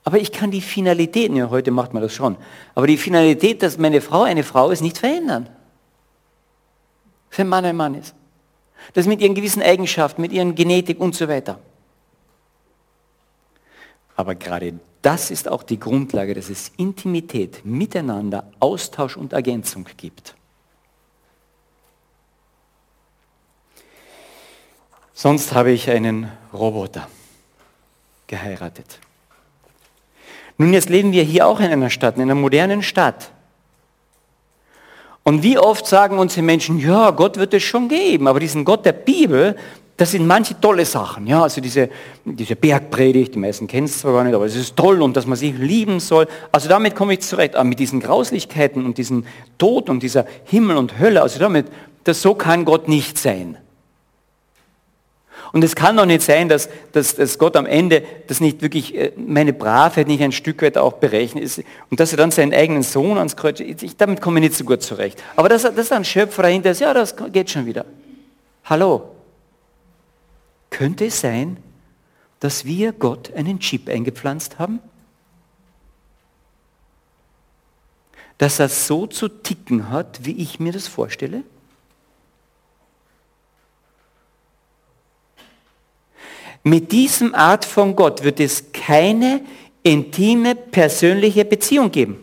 Aber 0.08 0.20
ich 0.20 0.32
kann 0.32 0.52
die 0.52 0.62
Finalitäten, 0.62 1.36
ja 1.36 1.50
heute 1.50 1.70
macht 1.70 1.94
man 1.94 2.02
das 2.02 2.14
schon, 2.14 2.38
aber 2.76 2.88
die 2.88 2.96
Finalität, 2.96 3.62
dass 3.62 3.78
meine 3.78 4.00
Frau 4.00 4.22
eine 4.22 4.46
Frau 4.46 4.70
ist, 4.70 4.80
nicht 4.80 4.98
verändern. 4.98 5.50
Ein 7.36 7.50
Mann 7.50 7.66
ein 7.66 7.76
Mann 7.76 7.94
ist. 7.94 8.16
Das 8.94 9.06
mit 9.06 9.20
ihren 9.20 9.36
gewissen 9.36 9.62
Eigenschaften, 9.62 10.22
mit 10.22 10.32
ihren 10.32 10.56
Genetik 10.56 11.02
und 11.02 11.14
so 11.14 11.28
weiter. 11.28 11.60
Aber 14.16 14.36
gerade 14.36 14.80
das 15.02 15.30
ist 15.30 15.50
auch 15.50 15.62
die 15.62 15.78
Grundlage, 15.78 16.34
dass 16.34 16.50
es 16.50 16.72
Intimität, 16.78 17.66
Miteinander, 17.66 18.50
Austausch 18.62 19.18
und 19.18 19.34
Ergänzung 19.34 19.90
gibt. 19.98 20.36
Sonst 25.14 25.54
habe 25.54 25.72
ich 25.72 25.90
einen 25.90 26.32
Roboter 26.54 27.10
geheiratet. 28.26 29.02
Nun, 30.58 30.74
jetzt 30.74 30.90
leben 30.90 31.12
wir 31.12 31.24
hier 31.24 31.48
auch 31.48 31.60
in 31.60 31.72
einer 31.72 31.90
Stadt, 31.90 32.16
in 32.16 32.24
einer 32.24 32.36
modernen 32.36 32.82
Stadt. 32.82 33.32
Und 35.24 35.44
wie 35.44 35.58
oft 35.58 35.86
sagen 35.86 36.20
unsere 36.20 36.42
Menschen, 36.42 36.80
ja, 36.80 37.12
Gott 37.12 37.38
wird 37.38 37.54
es 37.54 37.64
schon 37.64 37.90
geben, 37.90 38.28
aber 38.28 38.40
diesen 38.40 38.64
Gott 38.64 38.86
der 38.86 38.94
Bibel, 38.94 39.56
das 39.98 40.12
sind 40.12 40.26
manche 40.26 40.60
tolle 40.62 40.86
Sachen. 40.86 41.28
Ja, 41.28 41.44
also 41.44 41.60
diese, 41.60 41.90
diese 42.24 42.56
Bergpredigt, 42.56 43.36
die 43.36 43.40
meisten 43.40 43.68
kennen 43.68 43.88
es 43.88 44.00
zwar 44.00 44.14
gar 44.14 44.24
nicht, 44.24 44.36
aber 44.36 44.46
es 44.46 44.56
ist 44.56 44.76
toll 44.76 45.02
und 45.02 45.18
dass 45.18 45.26
man 45.26 45.38
sich 45.38 45.58
lieben 45.58 46.00
soll. 46.00 46.28
Also 46.52 46.70
damit 46.70 46.96
komme 46.96 47.14
ich 47.14 47.22
zurecht. 47.22 47.56
Aber 47.56 47.66
mit 47.66 47.80
diesen 47.80 48.00
Grauslichkeiten 48.00 48.86
und 48.86 48.98
diesem 48.98 49.26
Tod 49.58 49.90
und 49.90 50.02
dieser 50.02 50.26
Himmel 50.46 50.78
und 50.78 51.00
Hölle, 51.00 51.24
also 51.24 51.40
damit, 51.40 51.66
das 52.04 52.22
so 52.22 52.36
kann 52.36 52.64
Gott 52.64 52.88
nicht 52.88 53.18
sein. 53.18 53.58
Und 55.54 55.63
es 55.63 55.75
kann 55.75 55.96
doch 55.98 56.06
nicht 56.06 56.22
sein, 56.22 56.50
dass, 56.50 56.70
dass, 56.92 57.16
dass 57.16 57.38
Gott 57.38 57.56
am 57.56 57.66
Ende 57.66 58.04
das 58.27 58.39
nicht 58.39 58.62
wirklich, 58.62 58.96
äh, 58.96 59.12
meine 59.16 59.54
Bravheit 59.54 60.08
nicht 60.08 60.22
ein 60.22 60.32
Stück 60.32 60.62
weit 60.62 60.77
auch 60.77 60.94
berechnet 60.94 61.63
und 61.89 62.00
dass 62.00 62.12
er 62.12 62.18
dann 62.18 62.32
seinen 62.32 62.54
eigenen 62.54 62.84
Sohn 62.84 63.18
ans 63.18 63.36
Kreuz, 63.36 63.60
ich, 63.60 63.98
damit 63.98 64.22
komme 64.22 64.39
ich 64.39 64.50
nicht 64.50 64.56
so 64.56 64.66
gut 64.66 64.82
zurecht. 64.82 65.24
Aber 65.36 65.50
dass, 65.50 65.63
dass 65.63 65.92
ein 65.92 66.06
Schöpfer 66.06 66.44
dahinter 66.44 66.72
ist, 66.72 66.82
ja, 66.82 66.94
das 66.94 67.16
geht 67.32 67.50
schon 67.50 67.66
wieder. 67.66 67.86
Hallo, 68.66 69.10
könnte 70.70 71.06
es 71.06 71.22
sein, 71.22 71.58
dass 72.39 72.66
wir 72.66 72.92
Gott 72.92 73.34
einen 73.34 73.60
Chip 73.60 73.89
eingepflanzt 73.89 74.60
haben? 74.60 74.80
Dass 78.38 78.60
er 78.60 78.70
so 78.70 79.08
zu 79.08 79.30
ticken 79.30 79.89
hat, 79.89 80.25
wie 80.25 80.38
ich 80.38 80.60
mir 80.60 80.72
das 80.72 80.88
vorstelle? 80.88 81.44
Mit 86.68 86.92
diesem 86.92 87.34
Art 87.34 87.64
von 87.64 87.96
Gott 87.96 88.26
wird 88.26 88.42
es 88.42 88.74
keine 88.74 89.40
intime, 89.84 90.54
persönliche 90.54 91.46
Beziehung 91.46 91.92
geben. 91.92 92.20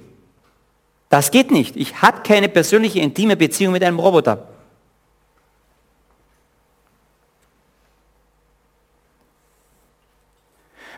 Das 1.09 1.31
geht 1.31 1.51
nicht. 1.51 1.77
Ich 1.77 2.03
habe 2.03 2.21
keine 2.23 2.51
persönliche, 2.51 3.01
intime 3.01 3.39
Beziehung 3.39 3.73
mit 3.73 3.83
einem 3.83 3.99
Roboter. 3.99 4.47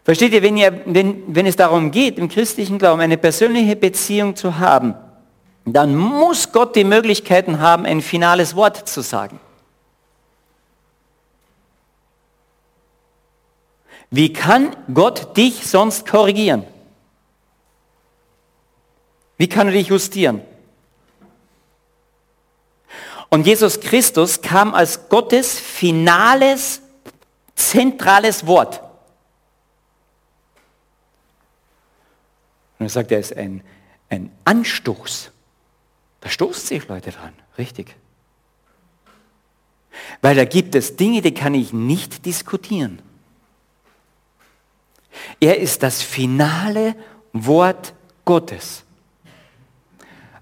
Versteht 0.03 0.33
ihr, 0.33 0.43
wenn, 0.43 0.57
ihr 0.57 0.83
wenn, 0.85 1.23
wenn 1.29 1.47
es 1.47 1.55
darum 1.55 1.93
geht, 1.93 2.19
im 2.19 2.29
christlichen 2.29 2.79
Glauben 2.79 3.01
eine 3.01 3.17
persönliche 3.17 3.77
Beziehung 3.77 4.35
zu 4.35 4.59
haben, 4.59 4.95
dann 5.65 5.95
muss 5.95 6.51
Gott 6.51 6.75
die 6.75 6.85
Möglichkeiten 6.85 7.61
haben, 7.61 7.87
ein 7.87 8.01
finales 8.01 8.57
Wort 8.57 8.89
zu 8.89 9.03
sagen. 9.03 9.39
Wie 14.17 14.33
kann 14.33 14.75
Gott 14.95 15.37
dich 15.37 15.67
sonst 15.67 16.07
korrigieren? 16.07 16.65
Wie 19.37 19.47
kann 19.47 19.67
er 19.67 19.75
dich 19.75 19.89
justieren? 19.89 20.41
Und 23.29 23.47
Jesus 23.47 23.79
Christus 23.79 24.41
kam 24.41 24.75
als 24.75 25.11
Gottes 25.11 25.61
finales, 25.61 26.81
zentrales 27.57 28.47
Wort. 28.47 28.81
Und 32.79 32.87
er 32.87 32.89
sagt, 32.89 33.13
er 33.13 33.19
ist 33.19 33.37
ein, 33.37 33.63
ein 34.09 34.33
Anstoß. 34.47 35.31
Da 36.23 36.31
stoßen 36.31 36.67
sich 36.67 36.89
Leute 36.89 37.11
dran, 37.11 37.35
richtig. 37.59 37.95
Weil 40.23 40.37
da 40.37 40.47
gibt 40.47 40.75
es 40.75 40.97
Dinge, 40.97 41.21
die 41.21 41.35
kann 41.35 41.53
ich 41.53 41.75
nicht 41.75 42.25
diskutieren. 42.25 43.03
Er 45.41 45.59
ist 45.59 45.83
das 45.83 46.03
finale 46.03 46.95
Wort 47.33 47.95
Gottes. 48.25 48.85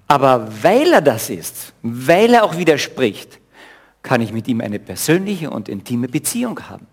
Aber 0.07 0.63
weil 0.63 0.93
er 0.93 1.01
das 1.01 1.31
ist, 1.31 1.73
weil 1.83 2.35
er 2.35 2.45
auch 2.45 2.57
widerspricht, 2.57 3.41
kann 4.03 4.21
ich 4.21 4.33
mit 4.33 4.47
ihm 4.49 4.61
eine 4.61 4.79
persönliche 4.79 5.51
und 5.51 5.69
intime 5.69 6.09
Beziehung 6.09 6.61
haben. 6.69 6.87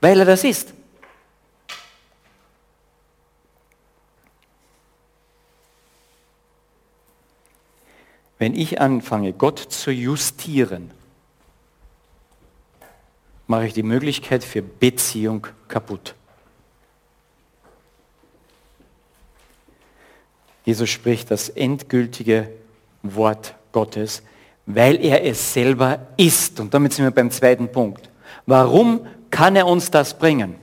Weil 0.00 0.18
er 0.18 0.26
das 0.26 0.42
ist. 0.42 0.74
Wenn 8.38 8.56
ich 8.56 8.80
anfange, 8.80 9.32
Gott 9.32 9.60
zu 9.60 9.92
justieren, 9.92 10.90
mache 13.52 13.66
ich 13.66 13.74
die 13.74 13.82
Möglichkeit 13.82 14.42
für 14.42 14.62
Beziehung 14.62 15.46
kaputt. 15.68 16.14
Jesus 20.64 20.88
spricht 20.88 21.30
das 21.30 21.50
endgültige 21.50 22.48
Wort 23.02 23.54
Gottes, 23.72 24.22
weil 24.64 25.04
er 25.04 25.22
es 25.26 25.52
selber 25.52 25.98
ist. 26.16 26.60
Und 26.60 26.72
damit 26.72 26.94
sind 26.94 27.04
wir 27.04 27.10
beim 27.10 27.30
zweiten 27.30 27.70
Punkt. 27.70 28.08
Warum 28.46 29.06
kann 29.28 29.54
er 29.54 29.66
uns 29.66 29.90
das 29.90 30.18
bringen? 30.18 30.54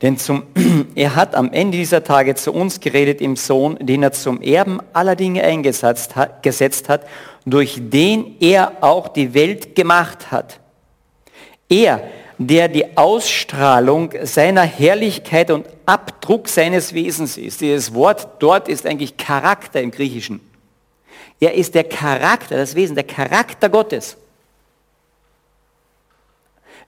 Denn 0.00 0.16
zum, 0.16 0.44
er 0.94 1.14
hat 1.14 1.34
am 1.34 1.52
Ende 1.52 1.76
dieser 1.76 2.04
Tage 2.04 2.34
zu 2.36 2.54
uns 2.54 2.80
geredet 2.80 3.20
im 3.20 3.36
Sohn, 3.36 3.76
den 3.80 4.02
er 4.02 4.12
zum 4.12 4.40
Erben 4.40 4.80
aller 4.94 5.14
Dinge 5.14 5.42
eingesetzt 5.42 6.16
hat, 6.16 7.06
durch 7.46 7.78
den 7.80 8.36
er 8.40 8.72
auch 8.82 9.08
die 9.08 9.32
Welt 9.32 9.76
gemacht 9.76 10.32
hat. 10.32 10.58
Er, 11.68 12.02
der 12.38 12.68
die 12.68 12.96
Ausstrahlung 12.96 14.12
seiner 14.24 14.62
Herrlichkeit 14.62 15.50
und 15.50 15.66
Abdruck 15.86 16.48
seines 16.48 16.92
Wesens 16.92 17.38
ist. 17.38 17.60
Dieses 17.60 17.94
Wort 17.94 18.28
dort 18.40 18.68
ist 18.68 18.84
eigentlich 18.84 19.16
Charakter 19.16 19.80
im 19.80 19.92
Griechischen. 19.92 20.40
Er 21.40 21.54
ist 21.54 21.74
der 21.74 21.84
Charakter, 21.84 22.56
das 22.56 22.74
Wesen, 22.74 22.96
der 22.96 23.04
Charakter 23.04 23.68
Gottes. 23.68 24.16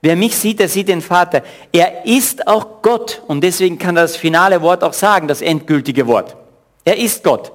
Wer 0.01 0.15
mich 0.15 0.35
sieht, 0.35 0.59
der 0.59 0.69
sieht 0.69 0.87
den 0.87 1.01
Vater. 1.01 1.41
Er 1.71 2.05
ist 2.05 2.47
auch 2.47 2.81
Gott 2.81 3.21
und 3.27 3.41
deswegen 3.41 3.77
kann 3.77 3.95
das 3.95 4.15
finale 4.15 4.61
Wort 4.61 4.83
auch 4.83 4.93
sagen, 4.93 5.27
das 5.27 5.41
endgültige 5.41 6.05
Wort. 6.07 6.35
Er 6.85 6.97
ist 6.97 7.23
Gott. 7.23 7.51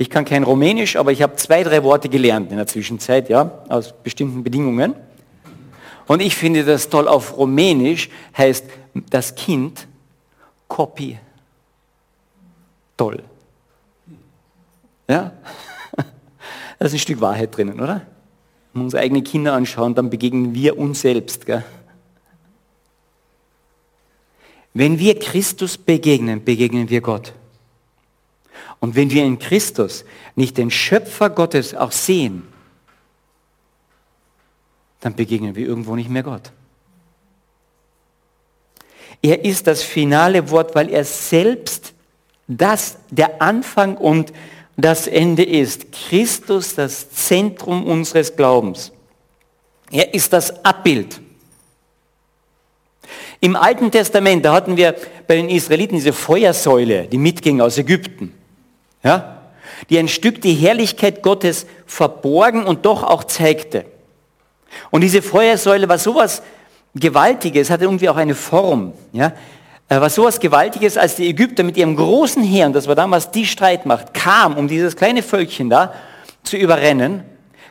Ich 0.00 0.08
kann 0.08 0.24
kein 0.24 0.44
Rumänisch, 0.44 0.96
aber 0.96 1.12
ich 1.12 1.20
habe 1.20 1.36
zwei, 1.36 1.62
drei 1.62 1.84
Worte 1.84 2.08
gelernt 2.08 2.50
in 2.50 2.56
der 2.56 2.66
Zwischenzeit, 2.66 3.28
ja, 3.28 3.62
aus 3.68 3.92
bestimmten 4.02 4.42
Bedingungen. 4.42 4.94
Und 6.06 6.22
ich 6.22 6.34
finde 6.36 6.64
das 6.64 6.88
toll. 6.88 7.06
Auf 7.06 7.36
Rumänisch 7.36 8.08
heißt 8.34 8.64
das 9.10 9.34
Kind 9.34 9.86
Copy. 10.68 11.18
Toll. 12.96 13.22
Ja? 15.06 15.32
Da 16.78 16.86
ist 16.86 16.94
ein 16.94 16.98
Stück 16.98 17.20
Wahrheit 17.20 17.54
drinnen, 17.54 17.78
oder? 17.78 18.00
Wenn 18.72 18.80
wir 18.80 18.84
unsere 18.84 19.02
eigenen 19.02 19.22
Kinder 19.22 19.52
anschauen, 19.52 19.94
dann 19.94 20.08
begegnen 20.08 20.54
wir 20.54 20.78
uns 20.78 21.02
selbst. 21.02 21.44
Gell? 21.44 21.62
Wenn 24.72 24.98
wir 24.98 25.18
Christus 25.18 25.76
begegnen, 25.76 26.42
begegnen 26.42 26.88
wir 26.88 27.02
Gott. 27.02 27.34
Und 28.80 28.96
wenn 28.96 29.10
wir 29.10 29.24
in 29.24 29.38
Christus 29.38 30.04
nicht 30.34 30.56
den 30.56 30.70
Schöpfer 30.70 31.30
Gottes 31.30 31.74
auch 31.74 31.92
sehen, 31.92 32.46
dann 35.00 35.14
begegnen 35.14 35.54
wir 35.54 35.66
irgendwo 35.66 35.96
nicht 35.96 36.10
mehr 36.10 36.22
Gott. 36.22 36.52
Er 39.22 39.44
ist 39.44 39.66
das 39.66 39.82
finale 39.82 40.50
Wort, 40.50 40.74
weil 40.74 40.88
er 40.88 41.04
selbst 41.04 41.92
das, 42.46 42.96
der 43.10 43.42
Anfang 43.42 43.96
und 43.96 44.32
das 44.76 45.06
Ende 45.06 45.44
ist. 45.44 45.92
Christus 45.92 46.74
das 46.74 47.10
Zentrum 47.10 47.86
unseres 47.86 48.34
Glaubens. 48.34 48.92
Er 49.90 50.14
ist 50.14 50.32
das 50.32 50.64
Abbild. 50.64 51.20
Im 53.40 53.56
Alten 53.56 53.90
Testament, 53.90 54.44
da 54.44 54.54
hatten 54.54 54.76
wir 54.76 54.94
bei 55.26 55.36
den 55.36 55.48
Israeliten 55.48 55.96
diese 55.96 56.12
Feuersäule, 56.12 57.06
die 57.06 57.18
mitging 57.18 57.60
aus 57.60 57.78
Ägypten, 57.78 58.34
ja, 59.02 59.42
die 59.88 59.98
ein 59.98 60.08
Stück 60.08 60.42
die 60.42 60.54
Herrlichkeit 60.54 61.22
Gottes 61.22 61.66
verborgen 61.86 62.64
und 62.64 62.84
doch 62.84 63.02
auch 63.02 63.24
zeigte. 63.24 63.84
Und 64.90 65.00
diese 65.02 65.22
Feuersäule 65.22 65.88
war 65.88 65.98
sowas 65.98 66.42
Gewaltiges, 66.94 67.70
hatte 67.70 67.84
irgendwie 67.84 68.08
auch 68.08 68.16
eine 68.16 68.34
Form. 68.34 68.92
Ja. 69.12 69.32
Äh, 69.88 70.00
war 70.00 70.10
sowas 70.10 70.38
Gewaltiges, 70.38 70.96
als 70.96 71.16
die 71.16 71.28
Ägypter 71.28 71.62
mit 71.62 71.76
ihrem 71.76 71.96
großen 71.96 72.42
Heer, 72.42 72.66
und 72.66 72.74
das 72.74 72.86
war 72.86 72.94
damals 72.94 73.30
die 73.30 73.46
Streitmacht, 73.46 74.14
kam, 74.14 74.56
um 74.56 74.68
dieses 74.68 74.96
kleine 74.96 75.22
Völkchen 75.22 75.70
da 75.70 75.92
zu 76.42 76.56
überrennen, 76.56 77.24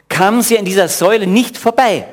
kamen 0.09 0.41
sie 0.41 0.57
an 0.57 0.65
dieser 0.65 0.87
Säule 0.87 1.27
nicht 1.27 1.57
vorbei. 1.57 2.05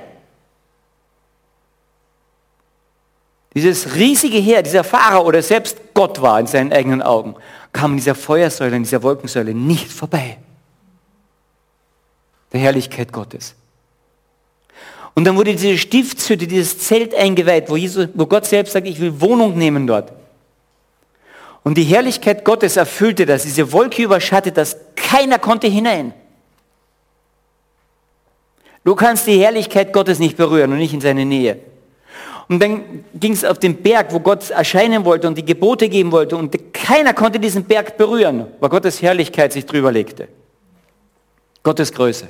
Dieses 3.62 3.95
riesige 3.95 4.37
Heer, 4.37 4.62
dieser 4.62 4.85
Pharao 4.85 5.25
oder 5.25 5.42
selbst 5.42 5.79
Gott 5.95 6.21
war 6.21 6.38
in 6.38 6.47
seinen 6.47 6.75
eigenen 6.75 7.01
Augen, 7.01 7.35
kam 7.73 7.92
in 7.92 7.97
dieser 7.97 8.14
Feuersäule, 8.14 8.77
in 8.77 8.83
dieser 8.83 9.03
Wolkensäule 9.03 9.55
nicht 9.55 9.90
vorbei. 9.90 10.37
Der 12.53 12.61
Herrlichkeit 12.61 13.12
Gottes. 13.12 13.55
Und 15.14 15.25
dann 15.25 15.37
wurde 15.37 15.53
diese 15.55 15.79
Stiftshütte, 15.79 16.47
dieses 16.47 16.79
Zelt 16.79 17.14
eingeweiht, 17.14 17.71
wo, 17.71 17.77
Jesus, 17.77 18.09
wo 18.12 18.27
Gott 18.27 18.45
selbst 18.45 18.73
sagt, 18.73 18.87
ich 18.87 19.01
will 19.01 19.19
Wohnung 19.23 19.57
nehmen 19.57 19.87
dort. 19.87 20.12
Und 21.62 21.79
die 21.79 21.85
Herrlichkeit 21.85 22.45
Gottes 22.45 22.77
erfüllte 22.77 23.25
das, 23.25 23.45
diese 23.45 23.73
Wolke 23.73 24.03
überschattet 24.03 24.59
das, 24.59 24.77
keiner 24.95 25.38
konnte 25.38 25.66
hinein. 25.66 26.12
Du 28.85 28.95
kannst 28.95 29.27
die 29.27 29.40
Herrlichkeit 29.40 29.95
Gottes 29.95 30.19
nicht 30.19 30.37
berühren 30.37 30.73
und 30.73 30.79
nicht 30.79 30.92
in 30.92 31.01
seine 31.01 31.25
Nähe. 31.25 31.59
Und 32.48 32.62
dann 32.62 33.04
ging 33.14 33.32
es 33.32 33.44
auf 33.44 33.59
den 33.59 33.82
Berg, 33.82 34.12
wo 34.12 34.20
Gott 34.20 34.50
erscheinen 34.50 35.04
wollte 35.04 35.26
und 35.26 35.37
die 35.37 35.44
Gebote 35.44 35.88
geben 35.88 36.12
wollte. 36.12 36.37
Und 36.37 36.72
keiner 36.72 37.12
konnte 37.12 37.40
diesen 37.40 37.64
Berg 37.64 37.96
berühren, 37.96 38.46
weil 38.61 38.68
Gottes 38.68 39.02
Herrlichkeit 39.02 39.52
sich 39.52 39.66
drüber 39.66 39.90
legte. 39.90 40.28
Gottes 41.62 41.92
Größe. 41.92 42.28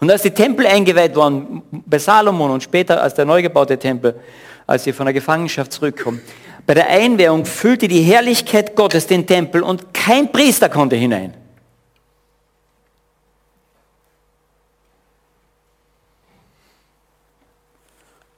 Und 0.00 0.10
als 0.10 0.22
die 0.22 0.30
Tempel 0.30 0.66
eingeweiht 0.66 1.14
waren, 1.14 1.62
bei 1.70 1.98
Salomon 1.98 2.50
und 2.50 2.62
später 2.62 3.02
als 3.02 3.14
der 3.14 3.26
neu 3.26 3.42
gebaute 3.42 3.78
Tempel, 3.78 4.18
als 4.66 4.84
sie 4.84 4.92
von 4.92 5.04
der 5.04 5.12
Gefangenschaft 5.12 5.72
zurückkommen, 5.72 6.22
bei 6.66 6.72
der 6.72 6.88
Einweihung 6.88 7.44
füllte 7.44 7.86
die 7.86 8.00
Herrlichkeit 8.00 8.74
Gottes 8.74 9.06
den 9.06 9.26
Tempel 9.26 9.62
und 9.62 9.92
kein 9.92 10.32
Priester 10.32 10.68
konnte 10.68 10.96
hinein. 10.96 11.34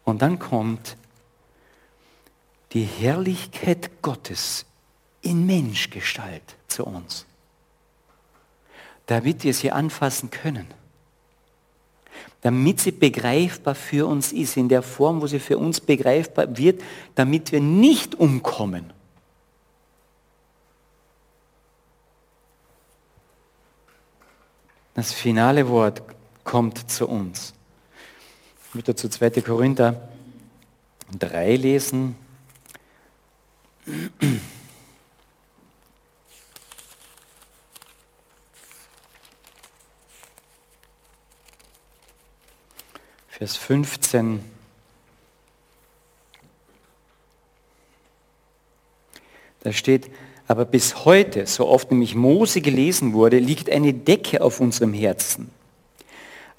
Und 0.09 0.23
dann 0.23 0.39
kommt 0.39 0.97
die 2.73 2.85
Herrlichkeit 2.85 4.01
Gottes 4.01 4.65
in 5.21 5.45
Menschgestalt 5.45 6.57
zu 6.67 6.87
uns, 6.87 7.27
damit 9.05 9.45
wir 9.45 9.53
sie 9.53 9.71
anfassen 9.71 10.31
können, 10.31 10.67
damit 12.41 12.81
sie 12.81 12.91
begreifbar 12.91 13.75
für 13.75 14.07
uns 14.07 14.33
ist, 14.33 14.57
in 14.57 14.71
der 14.71 14.81
Form, 14.81 15.21
wo 15.21 15.27
sie 15.27 15.41
für 15.41 15.59
uns 15.59 15.79
begreifbar 15.79 16.57
wird, 16.57 16.83
damit 17.15 17.53
wir 17.53 17.61
nicht 17.61 18.15
umkommen. 18.15 18.95
Das 24.95 25.13
finale 25.13 25.69
Wort 25.69 26.01
kommt 26.45 26.91
zu 26.91 27.07
uns. 27.07 27.53
Ich 28.69 28.75
möchte 28.75 28.93
dazu 28.93 29.09
2. 29.09 29.31
Korinther 29.41 30.11
3 31.19 31.57
lesen. 31.57 32.17
Vers 43.29 43.57
15. 43.57 44.45
Da 49.61 49.73
steht, 49.73 50.11
aber 50.47 50.67
bis 50.67 51.07
heute, 51.07 51.47
so 51.47 51.67
oft 51.69 51.91
nämlich 51.91 52.15
Mose 52.15 52.61
gelesen 52.61 53.15
wurde, 53.15 53.39
liegt 53.39 53.71
eine 53.71 53.95
Decke 53.95 54.43
auf 54.43 54.61
unserem 54.61 54.93
Herzen. 54.93 55.51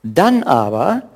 Dann 0.02 0.42
aber, 0.42 1.08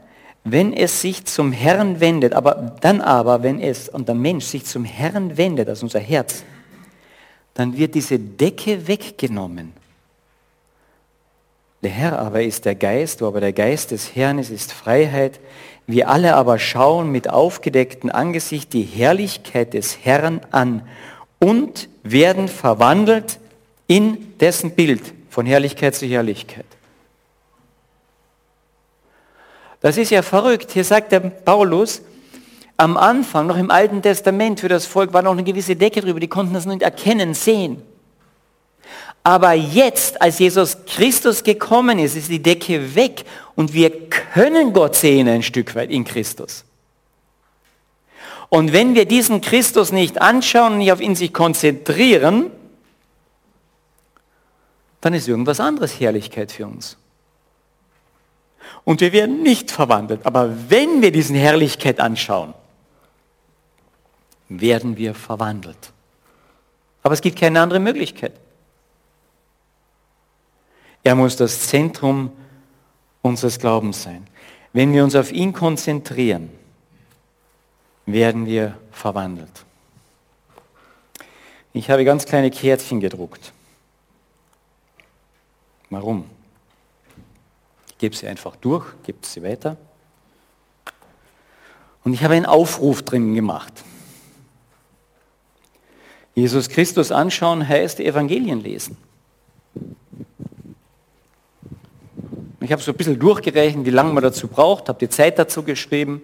wenn 0.44 0.74
es 0.74 1.02
sich 1.02 1.26
zum 1.26 1.52
Herrn 1.52 2.00
wendet, 2.00 2.34
aber 2.34 2.76
dann 2.82 3.00
aber, 3.02 3.44
wenn 3.44 3.60
es 3.60 3.88
und 3.88 4.08
der 4.08 4.16
Mensch 4.16 4.46
sich 4.46 4.66
zum 4.66 4.84
Herrn 4.84 5.38
wendet, 5.38 5.70
also 5.70 5.86
unser 5.86 6.00
Herz, 6.00 6.44
dann 7.54 7.78
wird 7.78 7.96
diese 7.96 8.20
Decke 8.20 8.88
weggenommen. 8.88 9.74
Der 11.82 11.92
Herr 11.92 12.20
aber 12.20 12.42
ist 12.42 12.66
der 12.66 12.76
Geist, 12.76 13.22
wo 13.22 13.28
aber 13.28 13.42
der 13.42 13.54
Geist 13.54 13.92
des 13.92 14.16
Herrn 14.16 14.40
ist, 14.40 14.50
ist 14.50 14.72
Freiheit. 14.72 15.40
Wir 15.86 16.10
alle 16.10 16.36
aber 16.36 16.58
schauen 16.58 17.12
mit 17.12 17.30
aufgedecktem 17.30 18.10
Angesicht 18.10 18.72
die 18.74 18.84
Herrlichkeit 18.84 19.74
des 19.74 20.06
Herrn 20.06 20.42
an 20.52 20.88
und 21.40 21.90
werden 22.04 22.48
verwandelt 22.48 23.40
in 23.88 24.38
dessen 24.40 24.72
Bild 24.72 25.14
von 25.30 25.46
Herrlichkeit 25.46 25.94
zu 25.96 26.06
Herrlichkeit. 26.06 26.66
Das 29.84 29.98
ist 29.98 30.12
ja 30.12 30.22
verrückt. 30.22 30.72
Hier 30.72 30.86
sagt 30.86 31.12
der 31.12 31.20
Paulus, 31.20 32.02
am 32.78 32.96
Anfang, 32.96 33.48
noch 33.48 33.58
im 33.58 33.70
Alten 33.70 34.02
Testament, 34.02 34.62
für 34.62 34.70
das 34.70 34.86
Volk 34.86 35.12
war 35.14 35.22
noch 35.22 35.34
eine 35.34 35.44
gewisse 35.44 35.76
Decke 35.76 36.00
drüber, 36.00 36.22
die 36.22 36.30
konnten 36.30 36.54
das 36.54 36.66
nicht 36.66 36.82
erkennen, 36.82 37.34
sehen. 37.34 37.82
Aber 39.24 39.52
jetzt, 39.52 40.22
als 40.22 40.40
Jesus 40.40 40.78
Christus 40.86 41.44
gekommen 41.44 42.00
ist, 42.00 42.16
ist 42.16 42.30
die 42.30 42.42
Decke 42.42 42.96
weg 42.96 43.26
und 43.56 43.74
wir 43.74 44.08
können 44.10 44.72
Gott 44.72 44.96
sehen 44.96 45.28
ein 45.28 45.44
Stück 45.44 45.76
weit 45.76 45.92
in 45.92 46.06
Christus. 46.06 46.64
Und 48.48 48.72
wenn 48.72 48.96
wir 48.96 49.04
diesen 49.04 49.42
Christus 49.42 49.92
nicht 49.92 50.22
anschauen 50.22 50.74
und 50.74 50.78
nicht 50.80 50.94
auf 50.94 51.02
ihn 51.02 51.16
sich 51.16 51.34
konzentrieren, 51.34 52.52
dann 55.02 55.14
ist 55.14 55.28
irgendwas 55.28 55.60
anderes 55.60 56.00
Herrlichkeit 56.00 56.54
für 56.54 56.68
uns 56.68 56.98
und 58.86 59.02
wir 59.02 59.14
werden 59.14 59.44
nicht 59.44 59.72
verwandelt. 59.72 60.26
Aber 60.26 60.70
wenn 60.70 61.02
wir 61.02 61.12
diesen 61.12 61.36
Herrlichkeit 61.36 62.00
anschauen, 62.00 62.54
werden 64.50 64.98
wir 64.98 65.16
verwandelt. 65.16 65.92
Aber 67.02 67.14
es 67.14 67.22
gibt 67.22 67.40
keine 67.40 67.62
andere 67.62 67.80
Möglichkeit. 67.80 68.34
Er 71.04 71.16
muss 71.16 71.36
das 71.36 71.68
Zentrum 71.68 72.32
unseres 73.22 73.60
Glaubens 73.60 74.04
sein. 74.04 74.28
Wenn 74.72 74.94
wir 74.94 75.04
uns 75.04 75.16
auf 75.16 75.32
ihn 75.32 75.54
konzentrieren, 75.54 76.50
werden 78.06 78.46
wir 78.46 78.78
verwandelt. 78.92 79.66
Ich 81.74 81.90
habe 81.90 82.06
ganz 82.06 82.26
kleine 82.26 82.52
Kärtchen 82.52 83.00
gedruckt. 83.00 83.52
Warum? 85.90 86.30
Gebe 88.04 88.18
sie 88.18 88.28
einfach 88.28 88.58
durch, 88.58 88.84
gebe 89.04 89.20
sie 89.22 89.42
weiter. 89.44 89.78
Und 92.04 92.14
ich 92.14 92.22
habe 92.22 92.34
einen 92.34 92.46
Aufruf 92.46 93.02
drin 93.02 93.34
gemacht. 93.34 93.72
Jesus 96.36 96.68
Christus 96.68 97.14
anschauen 97.14 97.66
heißt 97.66 98.02
Evangelien 98.02 98.60
lesen. 98.60 98.98
Ich 102.60 102.74
habe 102.74 102.82
so 102.82 102.92
ein 102.92 102.98
bisschen 102.98 103.18
durchgerechnet, 103.18 103.86
wie 103.86 103.92
lange 103.92 104.12
man 104.12 104.22
dazu 104.22 104.50
braucht, 104.50 104.90
habe 104.90 105.00
die 105.00 105.08
Zeit 105.08 105.40
dazu 105.40 105.64
geschrieben. 105.64 106.22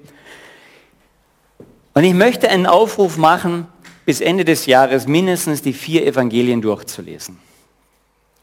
Und 1.94 2.04
ich 2.04 2.14
möchte 2.14 2.50
einen 2.50 2.66
Aufruf 2.66 3.16
machen, 3.16 3.68
bis 4.06 4.20
Ende 4.20 4.44
des 4.44 4.66
Jahres 4.66 5.08
mindestens 5.08 5.62
die 5.62 5.72
vier 5.72 6.06
Evangelien 6.06 6.62
durchzulesen. 6.62 7.40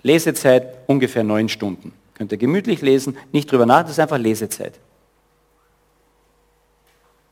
Lesezeit 0.00 0.78
ungefähr 0.86 1.22
neun 1.22 1.50
Stunden. 1.50 1.92
Könnt 2.16 2.32
ihr 2.32 2.38
gemütlich 2.38 2.80
lesen, 2.80 3.16
nicht 3.30 3.50
drüber 3.50 3.66
nach, 3.66 3.82
das 3.82 3.92
ist 3.92 4.00
einfach 4.00 4.18
Lesezeit. 4.18 4.74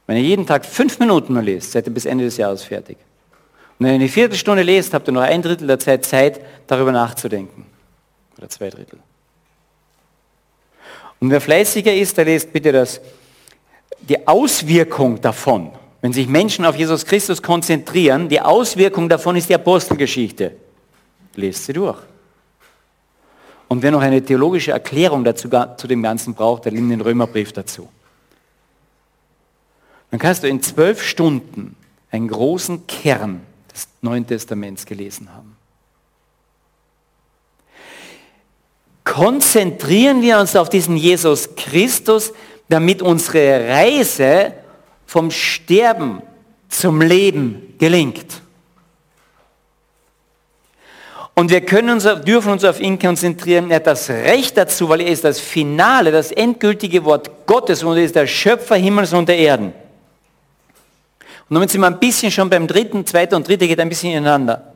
Wenn 0.06 0.18
ihr 0.18 0.22
jeden 0.22 0.46
Tag 0.46 0.66
fünf 0.66 0.98
Minuten 0.98 1.32
nur 1.32 1.42
lest, 1.42 1.72
seid 1.72 1.86
ihr 1.86 1.94
bis 1.94 2.04
Ende 2.04 2.24
des 2.24 2.36
Jahres 2.36 2.62
fertig. 2.62 2.98
Und 3.78 3.86
wenn 3.86 3.94
ihr 3.94 4.00
eine 4.00 4.08
Viertelstunde 4.08 4.62
lest, 4.62 4.92
habt 4.92 5.08
ihr 5.08 5.12
noch 5.12 5.22
ein 5.22 5.40
Drittel 5.40 5.66
der 5.66 5.78
Zeit 5.78 6.04
Zeit, 6.04 6.40
darüber 6.66 6.92
nachzudenken. 6.92 7.64
Oder 8.36 8.48
zwei 8.50 8.68
Drittel. 8.68 8.98
Und 11.20 11.30
wer 11.30 11.40
fleißiger 11.40 11.94
ist, 11.94 12.18
der 12.18 12.26
lest 12.26 12.52
bitte 12.52 12.70
das, 12.70 13.00
die 14.02 14.28
Auswirkung 14.28 15.18
davon, 15.22 15.72
wenn 16.02 16.12
sich 16.12 16.28
Menschen 16.28 16.66
auf 16.66 16.76
Jesus 16.76 17.06
Christus 17.06 17.40
konzentrieren, 17.40 18.28
die 18.28 18.40
Auswirkung 18.40 19.08
davon 19.08 19.36
ist 19.36 19.48
die 19.48 19.54
Apostelgeschichte. 19.54 20.52
Lest 21.36 21.64
sie 21.64 21.72
durch. 21.72 21.98
Und 23.74 23.82
wer 23.82 23.90
noch 23.90 24.02
eine 24.02 24.24
theologische 24.24 24.70
Erklärung 24.70 25.24
dazu, 25.24 25.48
zu 25.48 25.88
dem 25.88 26.00
Ganzen 26.00 26.34
braucht, 26.34 26.64
der 26.64 26.70
nimmt 26.70 26.92
den 26.92 27.00
Römerbrief 27.00 27.52
dazu. 27.52 27.88
Dann 30.12 30.20
kannst 30.20 30.44
du 30.44 30.48
in 30.48 30.62
zwölf 30.62 31.02
Stunden 31.02 31.74
einen 32.12 32.28
großen 32.28 32.86
Kern 32.86 33.40
des 33.74 33.88
Neuen 34.00 34.28
Testaments 34.28 34.86
gelesen 34.86 35.28
haben. 35.34 35.56
Konzentrieren 39.02 40.22
wir 40.22 40.38
uns 40.38 40.54
auf 40.54 40.68
diesen 40.68 40.96
Jesus 40.96 41.56
Christus, 41.56 42.32
damit 42.68 43.02
unsere 43.02 43.68
Reise 43.68 44.52
vom 45.04 45.32
Sterben 45.32 46.22
zum 46.68 47.00
Leben 47.00 47.74
gelingt. 47.78 48.40
Und 51.34 51.50
wir 51.50 51.62
können 51.62 51.90
uns, 51.90 52.04
dürfen 52.24 52.52
uns 52.52 52.64
auf 52.64 52.80
ihn 52.80 52.98
konzentrieren. 52.98 53.70
Er 53.70 53.76
hat 53.76 53.88
das 53.88 54.08
Recht 54.08 54.56
dazu, 54.56 54.88
weil 54.88 55.00
er 55.00 55.08
ist 55.08 55.24
das 55.24 55.40
Finale, 55.40 56.12
das 56.12 56.30
endgültige 56.30 57.04
Wort 57.04 57.46
Gottes 57.46 57.82
und 57.82 57.96
er 57.96 58.04
ist 58.04 58.14
der 58.14 58.26
Schöpfer 58.26 58.76
Himmels 58.76 59.12
und 59.12 59.28
der 59.28 59.38
Erden. 59.38 59.72
Und 61.48 61.54
damit 61.54 61.70
sind 61.70 61.80
wir 61.80 61.88
ein 61.88 61.98
bisschen 61.98 62.30
schon 62.30 62.48
beim 62.48 62.66
dritten, 62.66 63.04
zweiter 63.04 63.36
und 63.36 63.46
dritte 63.46 63.66
geht 63.66 63.80
ein 63.80 63.88
bisschen 63.88 64.12
ineinander. 64.12 64.74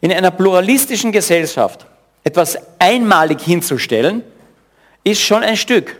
In 0.00 0.12
einer 0.12 0.30
pluralistischen 0.30 1.12
Gesellschaft 1.12 1.86
etwas 2.24 2.58
einmalig 2.78 3.40
hinzustellen, 3.40 4.22
ist 5.04 5.20
schon 5.20 5.42
ein 5.42 5.56
Stück. 5.56 5.96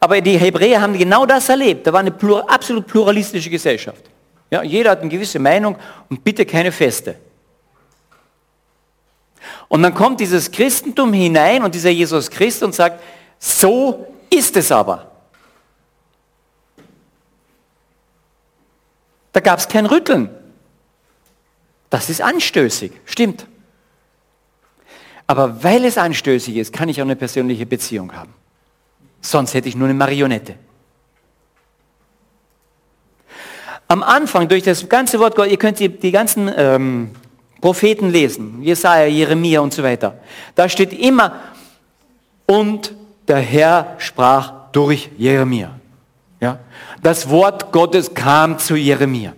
Aber 0.00 0.20
die 0.20 0.36
Hebräer 0.36 0.80
haben 0.80 0.96
genau 0.96 1.26
das 1.26 1.48
erlebt. 1.48 1.86
Da 1.86 1.92
war 1.92 2.00
eine 2.00 2.10
plur 2.10 2.48
absolut 2.50 2.86
pluralistische 2.86 3.50
Gesellschaft. 3.50 4.04
Ja, 4.50 4.62
jeder 4.62 4.90
hat 4.90 5.00
eine 5.00 5.08
gewisse 5.08 5.38
Meinung 5.38 5.76
und 6.10 6.22
bitte 6.22 6.44
keine 6.44 6.72
Feste. 6.72 7.14
Und 9.72 9.82
dann 9.82 9.94
kommt 9.94 10.20
dieses 10.20 10.50
Christentum 10.50 11.14
hinein 11.14 11.62
und 11.62 11.74
dieser 11.74 11.88
Jesus 11.88 12.30
Christ 12.30 12.62
und 12.62 12.74
sagt, 12.74 13.02
so 13.38 14.06
ist 14.28 14.54
es 14.58 14.70
aber. 14.70 15.10
Da 19.32 19.40
gab 19.40 19.58
es 19.58 19.66
kein 19.66 19.86
Rütteln. 19.86 20.28
Das 21.88 22.10
ist 22.10 22.20
anstößig, 22.20 22.92
stimmt. 23.06 23.46
Aber 25.26 25.64
weil 25.64 25.86
es 25.86 25.96
anstößig 25.96 26.58
ist, 26.58 26.74
kann 26.74 26.90
ich 26.90 27.00
auch 27.00 27.06
eine 27.06 27.16
persönliche 27.16 27.64
Beziehung 27.64 28.14
haben. 28.14 28.34
Sonst 29.22 29.54
hätte 29.54 29.70
ich 29.70 29.74
nur 29.74 29.88
eine 29.88 29.94
Marionette. 29.94 30.56
Am 33.88 34.02
Anfang, 34.02 34.48
durch 34.48 34.64
das 34.64 34.86
ganze 34.86 35.18
Wort 35.18 35.34
Gott, 35.34 35.48
ihr 35.48 35.56
könnt 35.56 35.78
die, 35.78 35.88
die 35.88 36.12
ganzen 36.12 36.52
ähm, 36.54 37.12
Propheten 37.62 38.10
lesen, 38.10 38.60
Jesaja, 38.60 39.06
Jeremia 39.06 39.60
und 39.60 39.72
so 39.72 39.84
weiter. 39.84 40.18
Da 40.56 40.68
steht 40.68 40.92
immer, 40.92 41.40
und 42.44 42.92
der 43.28 43.38
Herr 43.38 43.94
sprach 43.98 44.52
durch 44.72 45.08
Jeremia. 45.16 45.70
Ja? 46.40 46.58
Das 47.02 47.30
Wort 47.30 47.70
Gottes 47.70 48.12
kam 48.12 48.58
zu 48.58 48.74
Jeremia. 48.74 49.32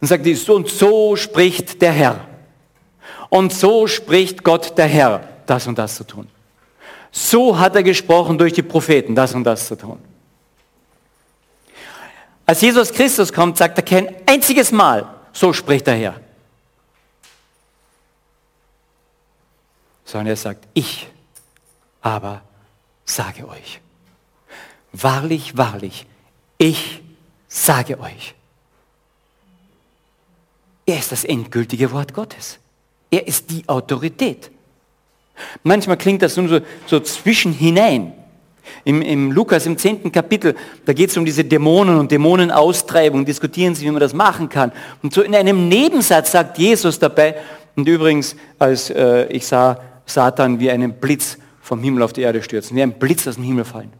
Dann 0.00 0.06
sagt 0.06 0.26
er, 0.26 0.54
und 0.54 0.68
so 0.68 1.16
spricht 1.16 1.80
der 1.80 1.92
Herr. 1.92 2.20
Und 3.30 3.54
so 3.54 3.86
spricht 3.86 4.44
Gott 4.44 4.76
der 4.76 4.86
Herr, 4.86 5.22
das 5.46 5.66
und 5.66 5.78
das 5.78 5.96
zu 5.96 6.04
tun. 6.04 6.28
So 7.10 7.58
hat 7.58 7.74
er 7.74 7.82
gesprochen 7.82 8.36
durch 8.36 8.52
die 8.52 8.62
Propheten, 8.62 9.14
das 9.14 9.34
und 9.34 9.44
das 9.44 9.66
zu 9.66 9.76
tun. 9.76 9.98
Als 12.44 12.60
Jesus 12.60 12.92
Christus 12.92 13.32
kommt, 13.32 13.56
sagt 13.56 13.78
er 13.78 13.82
kein 13.82 14.14
einziges 14.26 14.70
Mal, 14.72 15.08
so 15.32 15.54
spricht 15.54 15.86
der 15.86 15.94
Herr. 15.94 16.25
Sondern 20.06 20.28
er 20.28 20.36
sagt, 20.36 20.66
ich 20.72 21.08
aber 22.00 22.40
sage 23.04 23.46
euch. 23.46 23.80
Wahrlich, 24.92 25.56
wahrlich, 25.58 26.06
ich 26.56 27.02
sage 27.48 28.00
euch. 28.00 28.34
Er 30.86 30.98
ist 30.98 31.12
das 31.12 31.24
endgültige 31.24 31.90
Wort 31.92 32.14
Gottes. 32.14 32.58
Er 33.10 33.26
ist 33.26 33.50
die 33.50 33.68
Autorität. 33.68 34.50
Manchmal 35.64 35.96
klingt 35.96 36.22
das 36.22 36.36
nur 36.36 36.48
so, 36.48 36.60
so 36.86 37.00
zwischen 37.00 37.52
hinein. 37.52 38.12
Im, 38.84 39.02
Im 39.02 39.32
Lukas, 39.32 39.66
im 39.66 39.76
zehnten 39.76 40.10
Kapitel, 40.10 40.56
da 40.84 40.92
geht 40.92 41.10
es 41.10 41.16
um 41.16 41.24
diese 41.24 41.44
Dämonen 41.44 41.98
und 41.98 42.10
Dämonenaustreibung, 42.10 43.24
diskutieren 43.24 43.74
sie, 43.74 43.84
wie 43.84 43.90
man 43.90 44.00
das 44.00 44.14
machen 44.14 44.48
kann. 44.48 44.72
Und 45.02 45.12
so 45.12 45.22
in 45.22 45.34
einem 45.34 45.68
Nebensatz 45.68 46.32
sagt 46.32 46.58
Jesus 46.58 46.98
dabei, 46.98 47.36
und 47.76 47.86
übrigens, 47.86 48.34
als 48.58 48.90
äh, 48.90 49.26
ich 49.26 49.46
sah 49.46 49.78
Satan 50.06 50.60
wie 50.60 50.70
einen 50.70 50.94
Blitz 50.94 51.36
vom 51.60 51.82
Himmel 51.82 52.02
auf 52.02 52.12
die 52.12 52.22
Erde 52.22 52.42
stürzen, 52.42 52.76
wie 52.76 52.82
ein 52.82 52.98
Blitz 52.98 53.26
aus 53.26 53.34
dem 53.34 53.44
Himmel 53.44 53.64
fallen. 53.64 53.92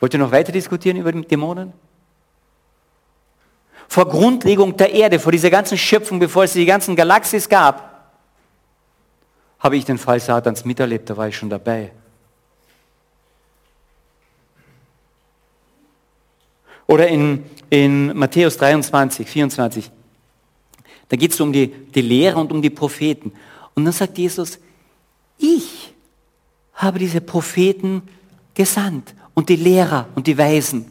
Wollt 0.00 0.12
ihr 0.12 0.18
noch 0.18 0.32
weiter 0.32 0.52
diskutieren 0.52 0.98
über 0.98 1.12
die 1.12 1.22
Dämonen? 1.22 1.72
Vor 3.88 4.08
Grundlegung 4.08 4.76
der 4.76 4.92
Erde, 4.92 5.18
vor 5.18 5.32
dieser 5.32 5.48
ganzen 5.48 5.78
Schöpfung, 5.78 6.18
bevor 6.18 6.44
es 6.44 6.52
die 6.52 6.66
ganzen 6.66 6.96
Galaxis 6.96 7.48
gab, 7.48 8.12
habe 9.60 9.76
ich 9.76 9.84
den 9.84 9.96
Fall 9.96 10.20
Satans 10.20 10.64
miterlebt, 10.64 11.08
da 11.08 11.16
war 11.16 11.28
ich 11.28 11.36
schon 11.36 11.48
dabei. 11.48 11.92
Oder 16.86 17.08
in, 17.08 17.44
in 17.70 18.16
Matthäus 18.16 18.56
23, 18.58 19.28
24, 19.28 19.90
da 21.08 21.16
geht 21.16 21.32
es 21.32 21.40
um 21.40 21.52
die, 21.52 21.68
die 21.68 22.00
Lehre 22.00 22.38
und 22.38 22.52
um 22.52 22.62
die 22.62 22.70
Propheten. 22.70 23.32
Und 23.76 23.84
dann 23.84 23.92
sagt 23.92 24.18
Jesus, 24.18 24.58
ich 25.38 25.94
habe 26.74 26.98
diese 26.98 27.20
Propheten 27.20 28.02
gesandt 28.54 29.14
und 29.34 29.48
die 29.48 29.56
Lehrer 29.56 30.08
und 30.14 30.26
die 30.26 30.36
Weisen. 30.36 30.90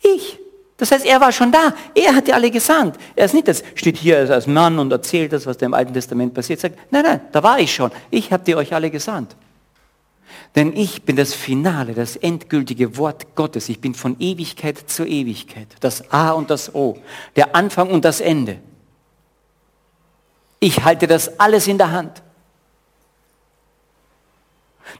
Ich. 0.00 0.38
Das 0.76 0.92
heißt, 0.92 1.04
er 1.06 1.20
war 1.20 1.32
schon 1.32 1.50
da. 1.50 1.74
Er 1.94 2.14
hat 2.14 2.28
die 2.28 2.32
alle 2.32 2.50
gesandt. 2.52 2.96
Er 3.16 3.24
ist 3.24 3.34
nicht, 3.34 3.48
das 3.48 3.64
steht 3.74 3.96
hier 3.96 4.30
als 4.30 4.46
Mann 4.46 4.78
und 4.78 4.92
erzählt 4.92 5.32
das, 5.32 5.44
was 5.44 5.58
da 5.58 5.66
im 5.66 5.74
Alten 5.74 5.92
Testament 5.92 6.34
passiert. 6.34 6.60
Sagt, 6.60 6.78
nein, 6.92 7.02
nein, 7.02 7.20
da 7.32 7.42
war 7.42 7.58
ich 7.58 7.74
schon. 7.74 7.90
Ich 8.10 8.30
habe 8.30 8.44
die 8.44 8.54
euch 8.54 8.72
alle 8.72 8.90
gesandt. 8.90 9.34
Denn 10.54 10.76
ich 10.76 11.02
bin 11.02 11.16
das 11.16 11.34
Finale, 11.34 11.94
das 11.94 12.16
endgültige 12.16 12.96
Wort 12.96 13.34
Gottes. 13.34 13.68
Ich 13.68 13.80
bin 13.80 13.94
von 13.94 14.16
Ewigkeit 14.20 14.78
zu 14.88 15.04
Ewigkeit. 15.04 15.68
Das 15.80 16.12
A 16.12 16.30
und 16.30 16.50
das 16.50 16.74
O. 16.74 16.98
Der 17.34 17.56
Anfang 17.56 17.90
und 17.90 18.04
das 18.04 18.20
Ende. 18.20 18.60
Ich 20.60 20.84
halte 20.84 21.06
das 21.06 21.38
alles 21.38 21.66
in 21.68 21.78
der 21.78 21.92
Hand. 21.92 22.22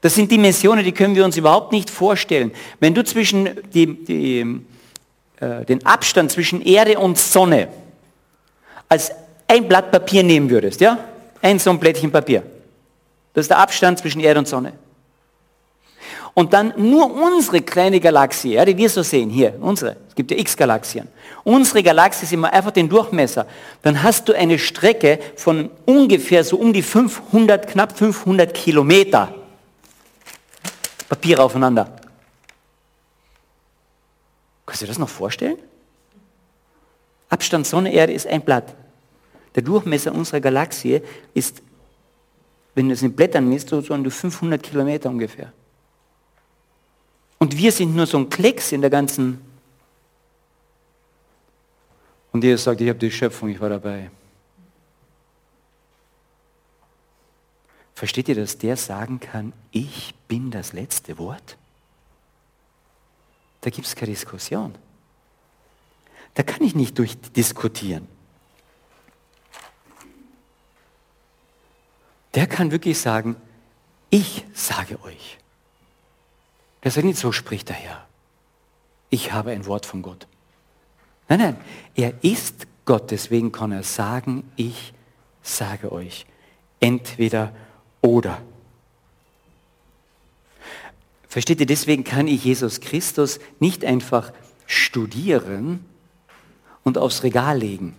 Das 0.01 0.15
sind 0.15 0.31
Dimensionen, 0.31 0.85
die 0.85 0.93
können 0.93 1.15
wir 1.15 1.25
uns 1.25 1.37
überhaupt 1.37 1.73
nicht 1.73 1.91
vorstellen. 1.91 2.53
Wenn 2.79 2.95
du 2.95 3.03
zwischen 3.03 3.49
die, 3.73 4.05
die, 4.05 4.61
äh, 5.41 5.65
den 5.65 5.85
Abstand 5.87 6.31
zwischen 6.31 6.63
Erde 6.63 6.99
und 6.99 7.19
Sonne 7.19 7.69
als 8.89 9.11
ein 9.49 9.67
Blatt 9.67 9.91
Papier 9.91 10.23
nehmen 10.23 10.51
würdest, 10.51 10.81
ja? 10.81 10.99
Ein 11.41 11.59
so 11.59 11.71
ein 11.71 11.79
Blättchen 11.79 12.11
Papier. 12.11 12.43
Das 13.33 13.45
ist 13.45 13.51
der 13.51 13.59
Abstand 13.59 13.99
zwischen 13.99 14.21
Erde 14.21 14.41
und 14.41 14.49
Sonne. 14.49 14.73
Und 16.35 16.53
dann 16.53 16.73
nur 16.77 17.13
unsere 17.13 17.63
kleine 17.63 18.01
Galaxie, 18.01 18.55
ja, 18.55 18.65
die 18.65 18.77
wir 18.77 18.89
so 18.89 19.03
sehen, 19.03 19.31
hier, 19.31 19.57
unsere, 19.61 19.97
es 20.09 20.15
gibt 20.15 20.31
ja 20.31 20.37
x 20.37 20.57
Galaxien. 20.57 21.09
Unsere 21.45 21.83
Galaxie 21.83 22.25
ist 22.25 22.33
immer 22.33 22.53
einfach 22.53 22.71
den 22.71 22.89
Durchmesser. 22.89 23.47
Dann 23.83 24.03
hast 24.03 24.29
du 24.29 24.35
eine 24.35 24.59
Strecke 24.59 25.19
von 25.37 25.71
ungefähr 25.87 26.45
so 26.45 26.57
um 26.57 26.73
die 26.73 26.83
500, 26.83 27.69
knapp 27.69 27.97
500 27.97 28.53
Kilometer. 28.55 29.35
Papier 31.09 31.43
aufeinander. 31.43 31.97
Kannst 34.67 34.83
du 34.83 34.85
dir 34.85 34.91
das 34.91 34.99
noch 34.99 35.09
vorstellen? 35.09 35.57
Abstand 37.31 37.67
Sonne, 37.67 37.93
Erde 37.93 38.13
ist 38.13 38.27
ein 38.27 38.43
Blatt. 38.43 38.75
Der 39.55 39.63
Durchmesser 39.63 40.13
unserer 40.15 40.41
Galaxie 40.41 41.01
ist, 41.35 41.63
wenn 42.75 42.89
du 42.89 42.95
es 42.95 43.03
in 43.03 43.15
Blättern 43.15 43.49
misst, 43.49 43.71
so 43.71 43.83
an 43.93 44.09
500 44.09 44.63
Kilometer 44.63 45.09
ungefähr. 45.09 45.53
Und 47.39 47.57
wir 47.57 47.73
sind 47.73 47.95
nur 47.95 48.07
so 48.07 48.19
ein 48.19 48.29
Klecks 48.29 48.73
in 48.73 48.81
der 48.81 48.91
ganzen. 48.91 49.41
Und 52.33 52.45
Jesus 52.45 52.65
sagt, 52.65 52.81
ich 52.81 52.89
habe 52.89 52.99
die 52.99 53.11
Schöpfung, 53.11 53.49
ich 53.49 53.61
war 53.61 53.69
dabei. 53.69 54.11
Versteht 57.95 58.29
ihr, 58.29 58.37
dass 58.37 58.59
der 58.59 58.77
sagen 58.77 59.19
kann, 59.19 59.53
ich 59.73 60.15
bin 60.29 60.51
das 60.51 60.73
letzte 60.73 61.19
Wort? 61.19 61.57
Da 63.61 63.71
gibt 63.71 63.87
es 63.87 63.97
keine 63.97 64.13
Diskussion. 64.13 64.75
Da 66.35 66.45
kann 66.45 66.63
ich 66.63 66.77
nicht 66.77 66.97
durchdiskutieren. 66.97 68.07
Der 72.35 72.47
kann 72.47 72.71
wirklich 72.71 73.01
sagen, 73.01 73.35
ich 74.11 74.45
sage 74.55 75.03
euch. 75.03 75.39
Der 76.89 76.93
sagt 76.93 77.05
nicht, 77.05 77.19
so 77.19 77.33
spricht 77.33 77.69
der 77.69 77.77
Herr. 77.77 78.07
Ich 79.11 79.35
habe 79.35 79.51
ein 79.51 79.67
Wort 79.67 79.85
von 79.85 80.01
Gott. 80.01 80.27
Nein, 81.29 81.39
nein, 81.39 81.57
er 81.95 82.15
ist 82.25 82.67
Gott, 82.87 83.11
deswegen 83.11 83.53
kann 83.53 83.73
er 83.73 83.83
sagen, 83.83 84.51
ich 84.57 84.95
sage 85.43 85.93
euch. 85.93 86.25
Entweder 86.81 87.55
oder. 88.01 88.41
Versteht 91.29 91.61
ihr, 91.61 91.67
deswegen 91.67 92.05
kann 92.05 92.27
ich 92.27 92.45
Jesus 92.45 92.81
Christus 92.81 93.39
nicht 93.61 93.85
einfach 93.85 94.33
studieren 94.65 95.85
und 96.85 96.97
aufs 96.97 97.23
Regal 97.23 97.59
legen. 97.59 97.97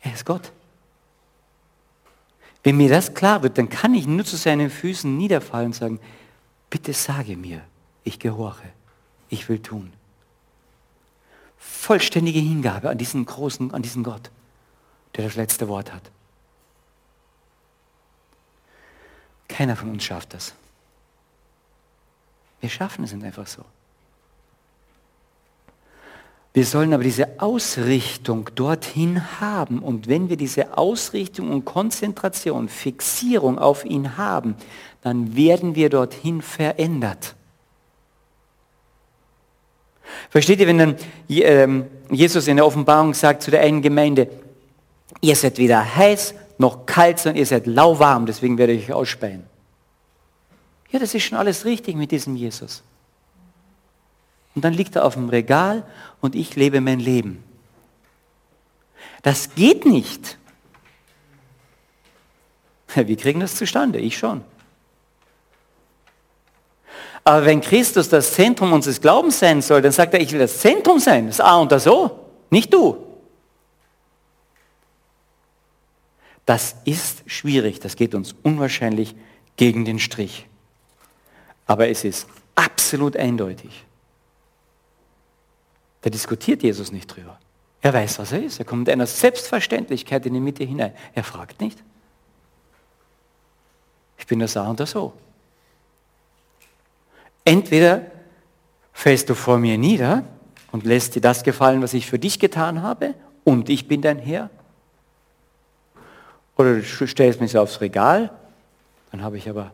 Er 0.00 0.14
ist 0.14 0.26
Gott. 0.26 0.50
Wenn 2.64 2.76
mir 2.76 2.88
das 2.88 3.14
klar 3.14 3.44
wird, 3.44 3.56
dann 3.56 3.68
kann 3.68 3.94
ich 3.94 4.08
nur 4.08 4.24
zu 4.24 4.34
seinen 4.34 4.68
Füßen 4.68 5.16
niederfallen 5.16 5.66
und 5.66 5.74
sagen, 5.74 6.00
bitte 6.72 6.94
sage 6.94 7.36
mir, 7.36 7.62
ich 8.02 8.18
gehorche, 8.18 8.66
ich 9.28 9.46
will 9.50 9.60
tun. 9.60 9.92
Vollständige 11.58 12.38
Hingabe 12.38 12.88
an 12.88 12.96
diesen 12.96 13.26
großen, 13.26 13.74
an 13.74 13.82
diesen 13.82 14.02
Gott, 14.02 14.30
der 15.14 15.24
das 15.24 15.36
letzte 15.36 15.68
Wort 15.68 15.92
hat. 15.92 16.10
Keiner 19.48 19.76
von 19.76 19.90
uns 19.90 20.02
schafft 20.02 20.32
das. 20.32 20.54
Wir 22.62 22.70
schaffen 22.70 23.04
es 23.04 23.12
einfach 23.12 23.46
so. 23.46 23.66
Wir 26.54 26.64
sollen 26.66 26.92
aber 26.92 27.02
diese 27.02 27.40
Ausrichtung 27.40 28.50
dorthin 28.54 29.40
haben. 29.40 29.78
Und 29.78 30.06
wenn 30.06 30.28
wir 30.28 30.36
diese 30.36 30.76
Ausrichtung 30.76 31.50
und 31.50 31.64
Konzentration, 31.64 32.68
Fixierung 32.68 33.58
auf 33.58 33.84
ihn 33.84 34.16
haben, 34.16 34.56
dann 35.02 35.36
werden 35.36 35.74
wir 35.74 35.90
dorthin 35.90 36.42
verändert. 36.42 37.34
Versteht 40.30 40.60
ihr, 40.60 40.66
wenn 40.66 40.78
dann 40.78 40.96
ähm, 41.28 41.86
Jesus 42.10 42.46
in 42.46 42.56
der 42.56 42.66
Offenbarung 42.66 43.14
sagt 43.14 43.42
zu 43.42 43.50
der 43.50 43.60
einen 43.60 43.82
Gemeinde, 43.82 44.28
ihr 45.20 45.36
seid 45.36 45.58
weder 45.58 45.96
heiß 45.96 46.34
noch 46.58 46.86
kalt, 46.86 47.18
sondern 47.18 47.38
ihr 47.38 47.46
seid 47.46 47.66
lauwarm, 47.66 48.26
deswegen 48.26 48.56
werde 48.58 48.72
ich 48.72 48.84
euch 48.84 48.92
ausspeien. 48.92 49.44
Ja, 50.90 50.98
das 50.98 51.14
ist 51.14 51.24
schon 51.24 51.38
alles 51.38 51.64
richtig 51.64 51.96
mit 51.96 52.10
diesem 52.12 52.36
Jesus. 52.36 52.82
Und 54.54 54.64
dann 54.64 54.74
liegt 54.74 54.96
er 54.96 55.04
auf 55.04 55.14
dem 55.14 55.28
Regal 55.30 55.84
und 56.20 56.34
ich 56.34 56.54
lebe 56.56 56.80
mein 56.80 57.00
Leben. 57.00 57.42
Das 59.22 59.54
geht 59.54 59.86
nicht. 59.86 60.38
Wir 62.94 63.16
kriegen 63.16 63.40
das 63.40 63.56
zustande, 63.56 63.98
ich 63.98 64.18
schon. 64.18 64.44
Aber 67.24 67.46
wenn 67.46 67.60
Christus 67.60 68.08
das 68.08 68.32
Zentrum 68.32 68.72
unseres 68.72 69.00
Glaubens 69.00 69.38
sein 69.38 69.62
soll, 69.62 69.80
dann 69.80 69.92
sagt 69.92 70.14
er, 70.14 70.20
ich 70.20 70.32
will 70.32 70.40
das 70.40 70.58
Zentrum 70.58 70.98
sein, 70.98 71.26
das 71.26 71.40
A 71.40 71.56
und 71.60 71.70
das 71.70 71.86
O, 71.86 72.10
nicht 72.50 72.72
du. 72.72 72.96
Das 76.44 76.74
ist 76.84 77.22
schwierig, 77.26 77.78
das 77.78 77.94
geht 77.94 78.14
uns 78.14 78.34
unwahrscheinlich 78.42 79.14
gegen 79.56 79.84
den 79.84 80.00
Strich. 80.00 80.48
Aber 81.66 81.88
es 81.88 82.02
ist 82.02 82.26
absolut 82.56 83.16
eindeutig. 83.16 83.84
Da 86.00 86.10
diskutiert 86.10 86.64
Jesus 86.64 86.90
nicht 86.90 87.06
drüber. 87.06 87.38
Er 87.80 87.92
weiß, 87.92 88.18
was 88.18 88.32
er 88.32 88.42
ist. 88.42 88.58
Er 88.58 88.64
kommt 88.64 88.80
mit 88.80 88.90
einer 88.90 89.06
Selbstverständlichkeit 89.06 90.26
in 90.26 90.34
die 90.34 90.40
Mitte 90.40 90.64
hinein. 90.64 90.92
Er 91.14 91.24
fragt 91.24 91.60
nicht. 91.60 91.82
Ich 94.18 94.26
bin 94.26 94.40
das 94.40 94.56
A 94.56 94.68
und 94.68 94.80
das 94.80 94.94
O. 94.96 95.12
Entweder 97.44 98.02
fällst 98.92 99.28
du 99.30 99.34
vor 99.34 99.58
mir 99.58 99.78
nieder 99.78 100.24
und 100.70 100.84
lässt 100.84 101.14
dir 101.14 101.20
das 101.20 101.42
gefallen, 101.42 101.82
was 101.82 101.94
ich 101.94 102.06
für 102.06 102.18
dich 102.18 102.38
getan 102.38 102.82
habe, 102.82 103.14
und 103.44 103.68
ich 103.68 103.88
bin 103.88 104.02
dein 104.02 104.18
Herr. 104.18 104.50
Oder 106.56 106.76
du 106.76 107.06
stellst 107.06 107.40
mich 107.40 107.56
aufs 107.58 107.80
Regal, 107.80 108.30
dann 109.10 109.22
habe 109.22 109.36
ich 109.36 109.48
aber 109.48 109.72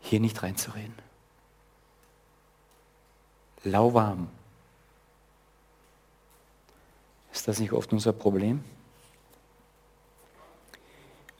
hier 0.00 0.20
nicht 0.20 0.42
reinzureden. 0.42 0.94
Lauwarm. 3.64 4.28
Ist 7.32 7.48
das 7.48 7.58
nicht 7.58 7.72
oft 7.72 7.92
unser 7.92 8.12
Problem? 8.12 8.62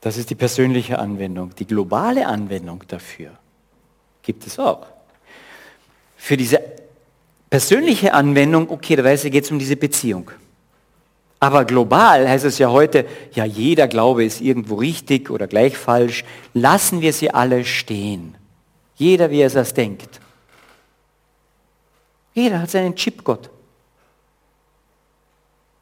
Das 0.00 0.16
ist 0.18 0.28
die 0.28 0.34
persönliche 0.34 0.98
Anwendung. 0.98 1.54
Die 1.54 1.66
globale 1.66 2.26
Anwendung 2.26 2.84
dafür 2.88 3.38
gibt 4.22 4.46
es 4.46 4.58
auch. 4.58 4.86
Für 6.24 6.38
diese 6.38 6.58
persönliche 7.50 8.14
Anwendung, 8.14 8.70
okay, 8.70 8.96
da 8.96 9.04
weiß 9.04 9.24
ich, 9.26 9.30
geht 9.30 9.44
es 9.44 9.50
um 9.50 9.58
diese 9.58 9.76
Beziehung. 9.76 10.30
Aber 11.38 11.66
global 11.66 12.26
heißt 12.26 12.46
es 12.46 12.56
ja 12.56 12.70
heute, 12.70 13.04
ja, 13.34 13.44
jeder 13.44 13.88
Glaube 13.88 14.24
ist 14.24 14.40
irgendwo 14.40 14.76
richtig 14.76 15.28
oder 15.28 15.46
gleich 15.46 15.76
falsch. 15.76 16.24
Lassen 16.54 17.02
wir 17.02 17.12
sie 17.12 17.30
alle 17.30 17.66
stehen. 17.66 18.36
Jeder, 18.94 19.30
wie 19.30 19.42
er 19.42 19.54
es 19.54 19.74
denkt. 19.74 20.18
Jeder 22.32 22.62
hat 22.62 22.70
seinen 22.70 22.96
Chipgott 22.96 23.50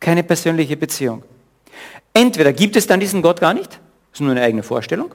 keine 0.00 0.24
persönliche 0.24 0.76
Beziehung. 0.76 1.22
Entweder 2.12 2.52
gibt 2.52 2.74
es 2.74 2.88
dann 2.88 2.98
diesen 2.98 3.22
Gott 3.22 3.38
gar 3.38 3.54
nicht, 3.54 3.78
ist 4.12 4.20
nur 4.20 4.32
eine 4.32 4.42
eigene 4.42 4.64
Vorstellung, 4.64 5.14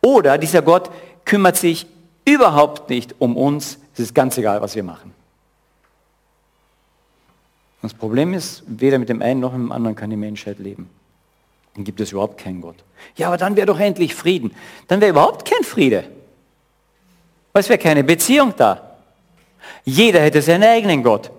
oder 0.00 0.38
dieser 0.38 0.62
Gott 0.62 0.92
kümmert 1.24 1.56
sich 1.56 1.86
überhaupt 2.24 2.88
nicht 2.88 3.16
um 3.18 3.36
uns, 3.36 3.78
es 3.94 4.00
ist 4.00 4.14
ganz 4.14 4.38
egal, 4.38 4.60
was 4.60 4.74
wir 4.74 4.82
machen. 4.82 5.12
Das 7.82 7.94
Problem 7.94 8.32
ist, 8.32 8.62
weder 8.66 8.98
mit 8.98 9.08
dem 9.08 9.20
einen 9.22 9.40
noch 9.40 9.52
mit 9.52 9.62
dem 9.62 9.72
anderen 9.72 9.96
kann 9.96 10.10
die 10.10 10.16
Menschheit 10.16 10.58
leben. 10.58 10.88
Dann 11.74 11.84
gibt 11.84 12.00
es 12.00 12.12
überhaupt 12.12 12.38
keinen 12.38 12.60
Gott. 12.60 12.76
Ja, 13.16 13.26
aber 13.28 13.38
dann 13.38 13.56
wäre 13.56 13.66
doch 13.66 13.80
endlich 13.80 14.14
Frieden. 14.14 14.52
Dann 14.86 15.00
wäre 15.00 15.10
überhaupt 15.10 15.48
kein 15.50 15.64
Friede. 15.64 16.04
Weil 17.52 17.60
es 17.60 17.68
wäre 17.68 17.78
keine 17.78 18.04
Beziehung 18.04 18.54
da. 18.56 18.96
Jeder 19.84 20.20
hätte 20.20 20.42
seinen 20.42 20.64
eigenen 20.64 21.02
Gott. 21.02 21.30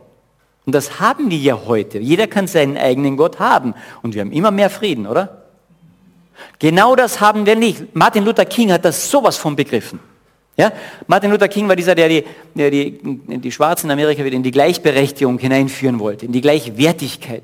Und 0.65 0.73
das 0.73 0.99
haben 0.99 1.29
wir 1.29 1.37
ja 1.37 1.59
heute. 1.65 1.99
Jeder 1.99 2.27
kann 2.27 2.47
seinen 2.47 2.77
eigenen 2.77 3.15
Gott 3.15 3.39
haben. 3.39 3.73
Und 4.01 4.13
wir 4.13 4.21
haben 4.21 4.31
immer 4.31 4.51
mehr 4.51 4.69
Frieden, 4.69 5.07
oder? 5.07 5.43
Genau 6.59 6.95
das 6.95 7.21
haben 7.21 7.45
wir 7.45 7.55
nicht. 7.55 7.95
Martin 7.95 8.25
Luther 8.25 8.45
King 8.45 8.71
hat 8.71 8.85
das 8.85 9.09
sowas 9.09 9.37
von 9.37 9.55
begriffen. 9.55 9.99
Ja? 10.55 10.71
Martin 11.07 11.31
Luther 11.31 11.47
King 11.47 11.67
war 11.67 11.75
dieser, 11.75 11.95
der 11.95 12.09
die, 12.09 12.23
der 12.53 12.69
die, 12.69 12.99
die 13.01 13.51
Schwarzen 13.51 13.87
in 13.87 13.91
Amerika 13.91 14.23
wieder 14.23 14.35
in 14.35 14.43
die 14.43 14.51
Gleichberechtigung 14.51 15.39
hineinführen 15.39 15.99
wollte, 15.99 16.25
in 16.25 16.31
die 16.31 16.41
Gleichwertigkeit. 16.41 17.43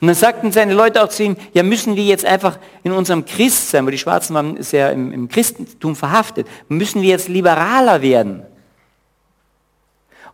Und 0.00 0.08
dann 0.08 0.14
sagten 0.14 0.52
seine 0.52 0.74
Leute 0.74 1.02
auch 1.02 1.08
zu 1.08 1.24
ihm, 1.24 1.36
ja 1.54 1.62
müssen 1.62 1.96
wir 1.96 2.04
jetzt 2.04 2.24
einfach 2.24 2.58
in 2.82 2.92
unserem 2.92 3.24
Christsein, 3.24 3.86
wo 3.86 3.90
die 3.90 3.98
Schwarzen 3.98 4.34
waren 4.34 4.62
sehr 4.62 4.92
im, 4.92 5.12
im 5.12 5.28
Christentum 5.28 5.96
verhaftet, 5.96 6.46
müssen 6.68 7.00
wir 7.00 7.08
jetzt 7.08 7.28
liberaler 7.28 8.02
werden. 8.02 8.42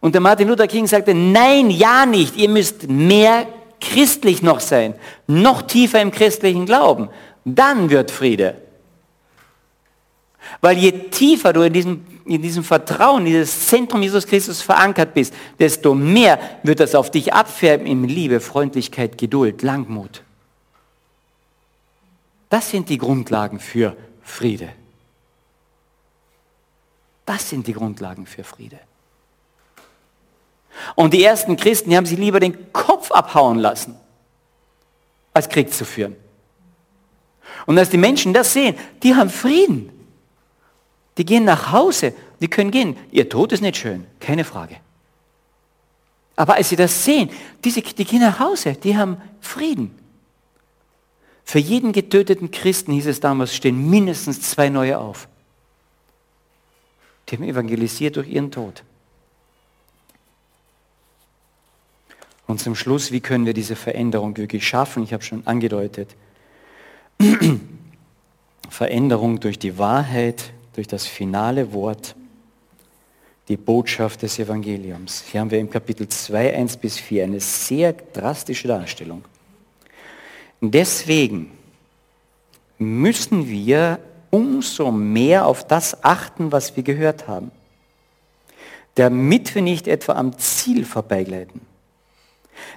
Und 0.00 0.14
der 0.14 0.20
Martin 0.20 0.48
Luther 0.48 0.66
King 0.66 0.86
sagte, 0.86 1.14
nein, 1.14 1.70
ja 1.70 2.06
nicht, 2.06 2.36
ihr 2.36 2.48
müsst 2.48 2.88
mehr 2.88 3.46
christlich 3.80 4.42
noch 4.42 4.60
sein, 4.60 4.94
noch 5.26 5.62
tiefer 5.62 6.00
im 6.00 6.10
christlichen 6.10 6.66
Glauben. 6.66 7.08
Dann 7.44 7.90
wird 7.90 8.10
Friede. 8.10 8.65
Weil 10.60 10.78
je 10.78 10.92
tiefer 10.92 11.52
du 11.52 11.62
in 11.62 11.72
diesem, 11.72 12.06
in 12.24 12.42
diesem 12.42 12.64
Vertrauen, 12.64 13.24
dieses 13.24 13.66
Zentrum 13.68 14.02
Jesus 14.02 14.26
Christus 14.26 14.62
verankert 14.62 15.14
bist, 15.14 15.34
desto 15.58 15.94
mehr 15.94 16.38
wird 16.62 16.80
das 16.80 16.94
auf 16.94 17.10
dich 17.10 17.32
abfärben 17.32 17.86
in 17.86 18.04
Liebe, 18.04 18.40
Freundlichkeit, 18.40 19.18
Geduld, 19.18 19.62
Langmut. 19.62 20.22
Das 22.48 22.70
sind 22.70 22.88
die 22.88 22.98
Grundlagen 22.98 23.58
für 23.58 23.96
Friede. 24.22 24.70
Das 27.24 27.50
sind 27.50 27.66
die 27.66 27.72
Grundlagen 27.72 28.26
für 28.26 28.44
Friede. 28.44 28.78
Und 30.94 31.12
die 31.12 31.24
ersten 31.24 31.56
Christen, 31.56 31.90
die 31.90 31.96
haben 31.96 32.06
sich 32.06 32.18
lieber 32.18 32.38
den 32.38 32.72
Kopf 32.72 33.10
abhauen 33.10 33.58
lassen, 33.58 33.96
als 35.32 35.48
Krieg 35.48 35.72
zu 35.72 35.84
führen. 35.84 36.16
Und 37.66 37.78
als 37.78 37.90
die 37.90 37.96
Menschen 37.96 38.32
das 38.32 38.52
sehen, 38.52 38.76
die 39.02 39.14
haben 39.14 39.30
Frieden. 39.30 39.90
Die 41.18 41.24
gehen 41.24 41.44
nach 41.44 41.72
Hause, 41.72 42.14
die 42.40 42.48
können 42.48 42.70
gehen. 42.70 42.96
Ihr 43.10 43.28
Tod 43.28 43.52
ist 43.52 43.62
nicht 43.62 43.76
schön, 43.76 44.06
keine 44.20 44.44
Frage. 44.44 44.76
Aber 46.36 46.54
als 46.54 46.68
sie 46.68 46.76
das 46.76 47.04
sehen, 47.04 47.30
diese, 47.64 47.80
die 47.80 48.04
gehen 48.04 48.20
nach 48.20 48.38
Hause, 48.38 48.74
die 48.74 48.96
haben 48.96 49.16
Frieden. 49.40 49.96
Für 51.44 51.58
jeden 51.58 51.92
getöteten 51.92 52.50
Christen, 52.50 52.92
hieß 52.92 53.06
es 53.06 53.20
damals, 53.20 53.54
stehen 53.54 53.88
mindestens 53.88 54.42
zwei 54.42 54.68
neue 54.68 54.98
auf. 54.98 55.28
Die 57.28 57.36
haben 57.36 57.44
evangelisiert 57.44 58.16
durch 58.16 58.28
ihren 58.28 58.50
Tod. 58.50 58.82
Und 62.46 62.60
zum 62.60 62.74
Schluss, 62.74 63.10
wie 63.10 63.20
können 63.20 63.46
wir 63.46 63.54
diese 63.54 63.74
Veränderung 63.74 64.36
wirklich 64.36 64.66
schaffen? 64.66 65.02
Ich 65.02 65.12
habe 65.12 65.24
schon 65.24 65.46
angedeutet. 65.46 66.14
Veränderung 68.68 69.40
durch 69.40 69.58
die 69.58 69.78
Wahrheit, 69.78 70.52
durch 70.76 70.86
das 70.86 71.06
finale 71.06 71.72
Wort, 71.72 72.14
die 73.48 73.56
Botschaft 73.56 74.22
des 74.22 74.38
Evangeliums. 74.38 75.24
Hier 75.30 75.40
haben 75.40 75.50
wir 75.50 75.58
im 75.58 75.70
Kapitel 75.70 76.08
2, 76.08 76.54
1 76.54 76.76
bis 76.76 76.98
4 76.98 77.24
eine 77.24 77.40
sehr 77.40 77.92
drastische 77.92 78.68
Darstellung. 78.68 79.24
Deswegen 80.60 81.52
müssen 82.78 83.48
wir 83.48 84.00
umso 84.30 84.90
mehr 84.90 85.46
auf 85.46 85.66
das 85.66 86.04
achten, 86.04 86.52
was 86.52 86.76
wir 86.76 86.82
gehört 86.82 87.26
haben, 87.26 87.50
damit 88.96 89.54
wir 89.54 89.62
nicht 89.62 89.88
etwa 89.88 90.12
am 90.12 90.36
Ziel 90.38 90.84
vorbeigleiten. 90.84 91.60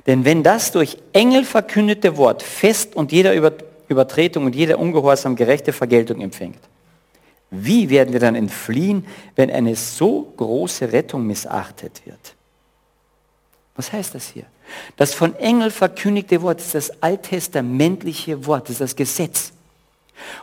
Denn 0.08 0.24
wenn 0.24 0.44
das 0.44 0.72
durch 0.72 0.98
Engel 1.14 1.44
verkündete 1.44 2.16
Wort 2.16 2.44
fest 2.44 2.96
und 2.96 3.12
jeder 3.12 3.34
Übertretung 3.90 4.46
und 4.46 4.56
jeder 4.56 4.78
Ungehorsam 4.80 5.36
gerechte 5.36 5.74
Vergeltung 5.74 6.22
empfängt, 6.22 6.60
wie 7.52 7.90
werden 7.90 8.14
wir 8.14 8.20
dann 8.20 8.36
entfliehen, 8.36 9.06
wenn 9.36 9.50
eine 9.50 9.76
so 9.76 10.34
große 10.38 10.92
Rettung 10.92 11.26
missachtet 11.26 12.02
wird? 12.06 12.36
Was 13.76 13.92
heißt 13.92 14.14
das 14.14 14.28
hier? 14.28 14.44
Das 14.98 15.14
von 15.14 15.36
Engel 15.36 15.72
verkündigte 15.72 16.42
Wort 16.42 16.60
ist 16.60 16.76
das 16.76 17.02
alttestamentliche 17.02 18.46
Wort, 18.46 18.70
ist 18.70 18.82
das 18.82 18.96
Gesetz. 18.96 19.52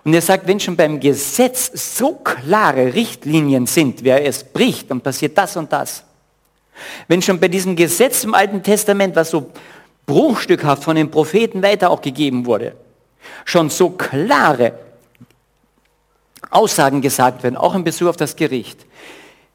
Und 0.05 0.15
er 0.15 0.23
sagt, 0.23 0.47
wenn 0.47 0.59
schon 0.59 0.77
beim 0.77 0.99
Gesetz 0.99 1.71
so 1.95 2.15
klare 2.15 2.95
Richtlinien 2.95 3.67
sind, 3.67 4.03
wer 4.03 4.25
es 4.25 4.43
bricht, 4.43 4.91
dann 4.91 5.01
passiert 5.01 5.37
das 5.37 5.57
und 5.57 5.71
das. 5.73 6.03
Wenn 7.09 7.23
schon 7.23 7.39
bei 7.39 7.49
diesem 7.49 7.77
Gesetz 7.77 8.25
im 8.25 8.35
Alten 8.35 8.63
Testament, 8.63 9.15
was 9.15 9.31
so 9.31 9.51
bruchstückhaft 10.07 10.85
von 10.85 10.97
den 10.97 11.11
Propheten 11.11 11.63
weiter 11.63 11.91
auch 11.91 12.01
gegeben 12.01 12.47
wurde, 12.47 12.75
schon 13.45 13.71
so 13.71 13.91
klare 13.91 14.73
Aussagen 16.57 17.01
gesagt 17.01 17.43
werden, 17.43 17.57
auch 17.57 17.75
in 17.75 17.85
Bezug 17.85 18.09
auf 18.09 18.17
das 18.17 18.35
Gericht. 18.35 18.85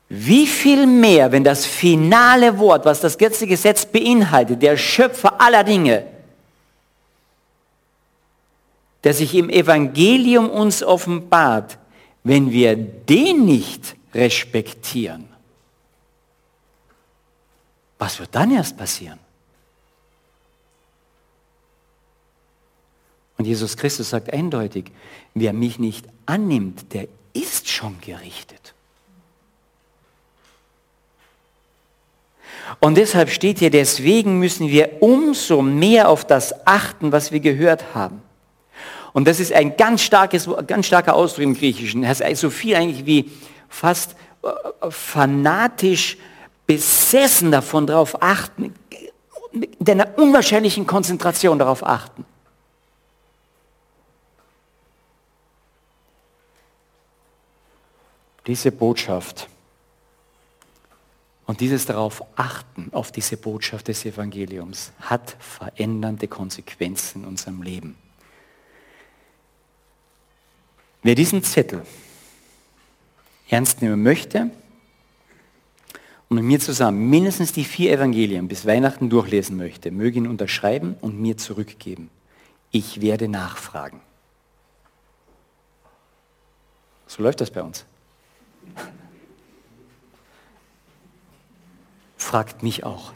Wie 0.08 0.46
viel 0.46 0.86
mehr, 0.88 1.32
wenn 1.32 1.44
das 1.44 1.66
finale 1.66 2.60
Wort, 2.60 2.86
was 2.86 3.02
das 3.02 3.18
ganze 3.18 3.48
Gesetz 3.48 3.86
beinhaltet, 3.86 4.62
der 4.62 4.78
Schöpfer 4.78 5.40
aller 5.40 5.64
Dinge, 5.64 6.06
der 9.04 9.14
sich 9.14 9.34
im 9.34 9.50
Evangelium 9.50 10.50
uns 10.50 10.84
offenbart, 10.84 11.78
wenn 12.24 12.52
wir 12.52 12.76
den 12.76 13.46
nicht 13.46 13.96
respektieren, 14.14 15.28
was 17.98 18.20
wird 18.20 18.36
dann 18.36 18.52
erst 18.52 18.78
passieren? 18.78 19.20
Und 23.38 23.46
Jesus 23.46 23.76
Christus 23.76 24.12
sagt 24.12 24.32
eindeutig, 24.32 24.92
wer 25.34 25.52
mich 25.52 25.80
nicht 25.80 26.06
annimmt, 26.32 26.94
der 26.94 27.08
ist 27.34 27.70
schon 27.70 28.00
gerichtet. 28.00 28.74
Und 32.80 32.96
deshalb 32.96 33.30
steht 33.30 33.60
hier, 33.60 33.70
deswegen 33.70 34.40
müssen 34.40 34.70
wir 34.70 35.02
umso 35.02 35.62
mehr 35.62 36.08
auf 36.08 36.26
das 36.26 36.66
achten, 36.66 37.12
was 37.12 37.34
wir 37.34 37.42
gehört 37.42 37.94
haben. 37.94 38.22
Und 39.12 39.28
das 39.28 39.42
ist 39.42 39.52
ein 39.52 39.76
ganz, 39.76 40.02
starkes, 40.04 40.50
ganz 40.68 40.86
starker 40.86 41.16
Ausdruck 41.16 41.44
im 41.44 41.54
Griechischen. 41.54 42.04
Das 42.04 42.22
heißt 42.22 42.40
so 42.40 42.50
viel 42.50 42.76
eigentlich 42.76 43.06
wie 43.06 43.30
fast 43.68 44.16
äh, 44.42 44.90
fanatisch 44.90 46.18
besessen 46.66 47.52
davon 47.52 47.88
darauf 47.88 48.22
achten, 48.24 48.74
mit 49.52 49.90
einer 49.90 50.18
unwahrscheinlichen 50.18 50.88
Konzentration 50.88 51.60
darauf 51.60 51.86
achten. 51.86 52.24
Diese 58.48 58.72
Botschaft 58.72 59.48
und 61.46 61.60
dieses 61.60 61.86
darauf 61.86 62.24
achten, 62.36 62.90
auf 62.94 63.12
diese 63.12 63.38
Botschaft 63.38 63.90
des 63.90 64.06
Evangeliums, 64.06 64.94
hat 65.02 65.36
verändernde 65.40 66.28
Konsequenzen 66.28 67.24
in 67.24 67.28
unserem 67.28 67.62
Leben. 67.62 67.98
Wer 71.04 71.16
diesen 71.16 71.44
Zettel 71.44 71.86
ernst 73.50 73.82
nehmen 73.82 74.02
möchte 74.02 74.50
und 76.30 76.38
mit 76.38 76.46
mir 76.46 76.60
zusammen 76.60 77.10
mindestens 77.10 77.52
die 77.52 77.66
vier 77.66 77.92
Evangelien 77.92 78.48
bis 78.48 78.66
Weihnachten 78.66 79.10
durchlesen 79.10 79.58
möchte, 79.58 79.92
möge 79.92 80.20
ihn 80.20 80.28
unterschreiben 80.28 80.96
und 81.02 81.20
mir 81.20 81.38
zurückgeben. 81.38 82.10
Ich 82.72 83.02
werde 83.02 83.28
nachfragen. 83.28 84.00
So 87.08 87.22
läuft 87.24 87.42
das 87.42 87.52
bei 87.52 87.62
uns. 87.62 87.84
Fragt 92.18 92.64
mich 92.64 92.84
auch. 92.84 93.14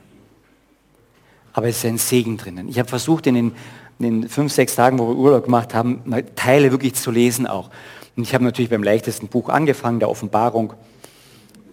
Aber 1.53 1.67
es 1.67 1.77
ist 1.77 1.85
ein 1.85 1.97
Segen 1.97 2.37
drinnen. 2.37 2.67
Ich 2.67 2.79
habe 2.79 2.89
versucht, 2.89 3.27
in 3.27 3.35
den 3.35 3.55
in 3.99 4.21
den 4.21 4.29
fünf, 4.29 4.51
sechs 4.51 4.75
Tagen, 4.75 4.99
wo 4.99 5.07
wir 5.07 5.15
Urlaub 5.15 5.45
gemacht 5.45 5.73
haben, 5.73 6.01
Teile 6.35 6.71
wirklich 6.71 6.95
zu 6.95 7.11
lesen 7.11 7.47
auch. 7.47 7.69
Und 8.15 8.23
ich 8.23 8.33
habe 8.33 8.43
natürlich 8.43 8.69
beim 8.69 8.83
leichtesten 8.83 9.27
Buch 9.27 9.49
angefangen, 9.49 9.99
der 9.99 10.09
Offenbarung. 10.09 10.73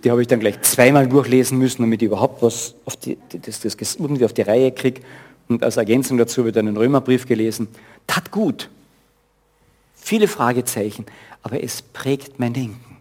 Die 0.04 0.10
habe 0.10 0.20
ich 0.20 0.28
dann 0.28 0.40
gleich 0.40 0.60
zweimal 0.62 1.08
durchlesen 1.08 1.58
müssen, 1.58 1.82
damit 1.82 2.02
ich 2.02 2.06
überhaupt 2.06 2.42
was 2.42 2.74
auf 2.84 2.96
die, 2.96 3.18
das, 3.30 3.60
das 3.60 3.94
irgendwie 3.96 4.24
auf 4.24 4.32
die 4.32 4.42
Reihe 4.42 4.72
kriege. 4.72 5.02
Und 5.48 5.62
als 5.62 5.76
Ergänzung 5.76 6.18
dazu 6.18 6.44
wird 6.44 6.56
dann 6.56 6.68
einen 6.68 6.76
Römerbrief 6.76 7.26
gelesen. 7.26 7.68
Tat 8.06 8.30
gut. 8.30 8.68
Viele 9.94 10.26
Fragezeichen, 10.26 11.06
aber 11.42 11.62
es 11.62 11.82
prägt 11.82 12.40
mein 12.40 12.52
Denken. 12.52 12.91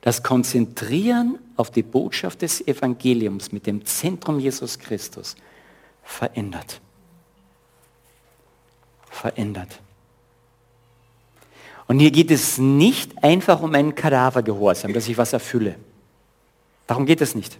Das 0.00 0.22
Konzentrieren 0.22 1.38
auf 1.56 1.70
die 1.70 1.82
Botschaft 1.82 2.42
des 2.42 2.66
Evangeliums 2.66 3.52
mit 3.52 3.66
dem 3.66 3.84
Zentrum 3.84 4.38
Jesus 4.38 4.78
Christus 4.78 5.36
verändert. 6.04 6.80
Verändert. 9.10 9.80
Und 11.86 11.98
hier 12.00 12.10
geht 12.10 12.30
es 12.30 12.58
nicht 12.58 13.24
einfach 13.24 13.62
um 13.62 13.74
einen 13.74 13.94
Kadavergehorsam, 13.94 14.92
dass 14.92 15.08
ich 15.08 15.16
was 15.16 15.32
erfülle. 15.32 15.76
Darum 16.86 17.06
geht 17.06 17.20
es 17.20 17.34
nicht. 17.34 17.58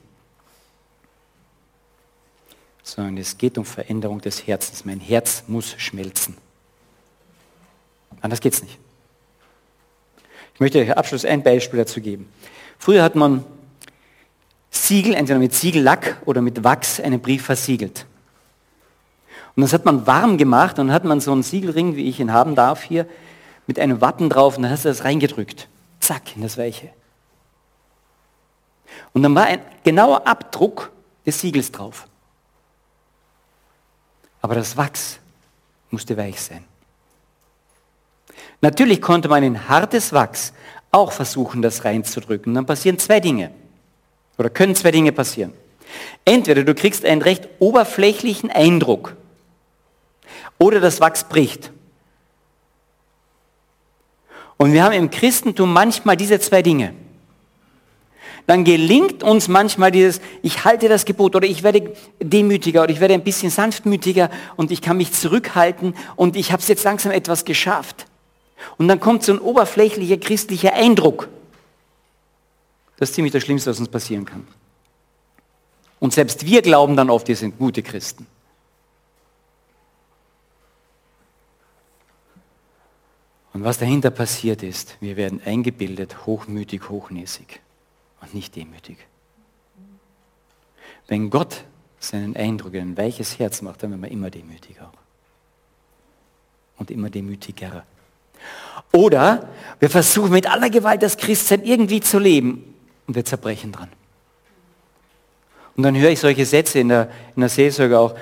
Sondern 2.83 3.17
es 3.17 3.37
geht 3.37 3.59
um 3.59 3.65
Veränderung 3.65 4.21
des 4.21 4.47
Herzens. 4.47 4.85
Mein 4.85 5.01
Herz 5.01 5.45
muss 5.47 5.75
schmelzen. 5.79 6.37
Anders 8.21 8.41
geht 8.41 8.53
es 8.53 8.63
nicht. 8.63 8.79
Ich 10.59 10.61
möchte 10.61 10.97
Abschluss 10.97 11.25
ein 11.25 11.45
Beispiel 11.45 11.79
dazu 11.79 12.01
geben. 12.01 12.29
Früher 12.81 13.05
hat 13.05 13.15
man 13.15 13.45
Siegel, 14.71 15.15
entweder 15.15 15.39
mit 15.39 15.55
Siegellack 15.55 16.21
oder 16.25 16.43
mit 16.43 16.65
Wachs, 16.65 16.99
einen 16.99 17.21
Brief 17.21 17.45
versiegelt. 17.45 18.07
Und 19.55 19.63
das 19.63 19.73
hat 19.73 19.85
man 19.85 20.05
warm 20.09 20.37
gemacht 20.37 20.81
und 20.81 20.89
dann 20.89 20.95
hat 20.97 21.05
man 21.05 21.21
so 21.21 21.31
einen 21.31 21.45
Siegelring, 21.45 21.95
wie 21.95 22.09
ich 22.09 22.19
ihn 22.19 22.33
haben 22.33 22.57
darf 22.57 22.83
hier, 22.83 23.07
mit 23.69 23.79
einem 23.79 24.01
Wappen 24.01 24.31
drauf 24.31 24.57
und 24.57 24.65
dann 24.65 24.73
hast 24.73 24.85
du 24.85 24.89
das 24.89 25.05
reingedrückt. 25.05 25.69
Zack, 26.01 26.35
in 26.35 26.43
das 26.43 26.59
Weiche. 26.59 26.91
Und 29.13 29.23
dann 29.23 29.37
war 29.37 29.45
ein 29.45 29.61
genauer 29.85 30.27
Abdruck 30.27 30.91
des 31.25 31.41
Siegels 31.41 31.71
drauf. 31.71 32.09
Aber 34.43 34.57
das 34.57 34.77
Wachs 34.77 35.21
musste 35.91 36.17
weich 36.17 36.41
sein. 36.41 36.65
Natürlich 38.61 39.01
konnte 39.01 39.29
man 39.29 39.43
in 39.43 39.69
hartes 39.69 40.13
Wachs 40.13 40.53
auch 40.91 41.13
versuchen, 41.13 41.63
das 41.63 41.85
reinzudrücken. 41.85 42.55
Dann 42.55 42.67
passieren 42.67 42.99
zwei 42.99 43.21
Dinge. 43.21 43.51
Oder 44.37 44.51
können 44.51 44.75
zwei 44.75 44.91
Dinge 44.91 45.13
passieren. 45.13 45.53
Entweder 46.25 46.65
du 46.65 46.75
kriegst 46.75 47.05
einen 47.05 47.23
recht 47.23 47.49
oberflächlichen 47.59 48.51
Eindruck 48.51 49.17
oder 50.59 50.81
das 50.81 51.01
Wachs 51.01 51.25
bricht. 51.25 51.73
Und 54.57 54.73
wir 54.73 54.83
haben 54.83 54.93
im 54.93 55.11
Christentum 55.11 55.73
manchmal 55.73 56.17
diese 56.17 56.41
zwei 56.41 56.63
Dinge. 56.63 56.93
Dann 58.47 58.65
gelingt 58.65 59.23
uns 59.23 59.47
manchmal 59.47 59.93
dieses, 59.93 60.21
ich 60.43 60.65
halte 60.65 60.89
das 60.89 61.05
Gebot 61.05 61.37
oder 61.37 61.47
ich 61.47 61.63
werde 61.63 61.93
demütiger 62.19 62.83
oder 62.83 62.93
ich 62.93 62.99
werde 62.99 63.15
ein 63.15 63.23
bisschen 63.23 63.51
sanftmütiger 63.51 64.31
und 64.57 64.71
ich 64.71 64.81
kann 64.83 64.97
mich 64.97 65.13
zurückhalten 65.13 65.95
und 66.17 66.35
ich 66.35 66.51
habe 66.51 66.63
es 66.63 66.69
jetzt 66.69 66.85
langsam 66.85 67.13
etwas 67.13 67.45
geschafft. 67.45 68.08
Und 68.77 68.89
dann 68.89 69.01
kommt 69.01 69.23
so 69.23 69.33
ein 69.33 69.39
oberflächlicher 69.39 70.17
christlicher 70.17 70.75
Eindruck. 70.75 71.29
Das 72.97 73.11
ist 73.11 73.15
ziemlich 73.15 73.33
das 73.33 73.43
Schlimmste, 73.45 73.71
was 73.71 73.79
uns 73.79 73.89
passieren 73.89 74.25
kann. 74.25 74.47
Und 76.01 76.13
selbst 76.13 76.45
wir 76.45 76.63
glauben 76.63 76.97
dann 76.97 77.11
oft, 77.11 77.29
wir 77.29 77.37
sind 77.37 77.59
gute 77.59 77.83
Christen. 77.83 78.27
Und 83.53 83.65
was 83.65 83.79
dahinter 83.79 84.11
passiert 84.11 84.63
ist, 84.63 84.97
wir 85.01 85.17
werden 85.17 85.41
eingebildet, 85.45 86.27
hochmütig, 86.27 86.89
hochnäsig 86.89 87.61
und 88.21 88.35
nicht 88.35 88.55
demütig. 88.55 88.99
Wenn 91.09 91.31
Gott 91.31 91.65
seinen 91.99 92.37
Eindruck 92.37 92.75
in 92.75 92.91
ein 92.91 92.97
weiches 92.97 93.39
Herz 93.39 93.63
macht, 93.63 93.83
dann 93.83 93.91
werden 93.91 94.03
wir 94.03 94.11
immer 94.11 94.31
demütiger. 94.31 94.93
Und 96.77 96.91
immer 96.93 97.11
demütiger. 97.11 97.85
Oder 98.93 99.49
wir 99.81 99.91
versuchen 99.91 100.31
mit 100.31 100.51
aller 100.51 100.71
Gewalt 100.71 101.03
das 101.03 101.17
Christsein 101.17 101.63
irgendwie 101.65 102.01
zu 102.01 102.19
leben 102.19 102.75
und 103.07 103.15
wir 103.15 103.25
zerbrechen 103.25 103.73
dran. 103.73 103.89
Und 105.77 105.85
dann 105.85 105.97
höre 105.97 106.11
ich 106.11 106.21
solche 106.21 106.45
Sätze 106.45 106.81
in 106.81 106.89
der, 106.89 107.11
in 107.37 107.41
der 107.41 107.49
Seelsorge 107.49 107.99
auch, 107.99 108.15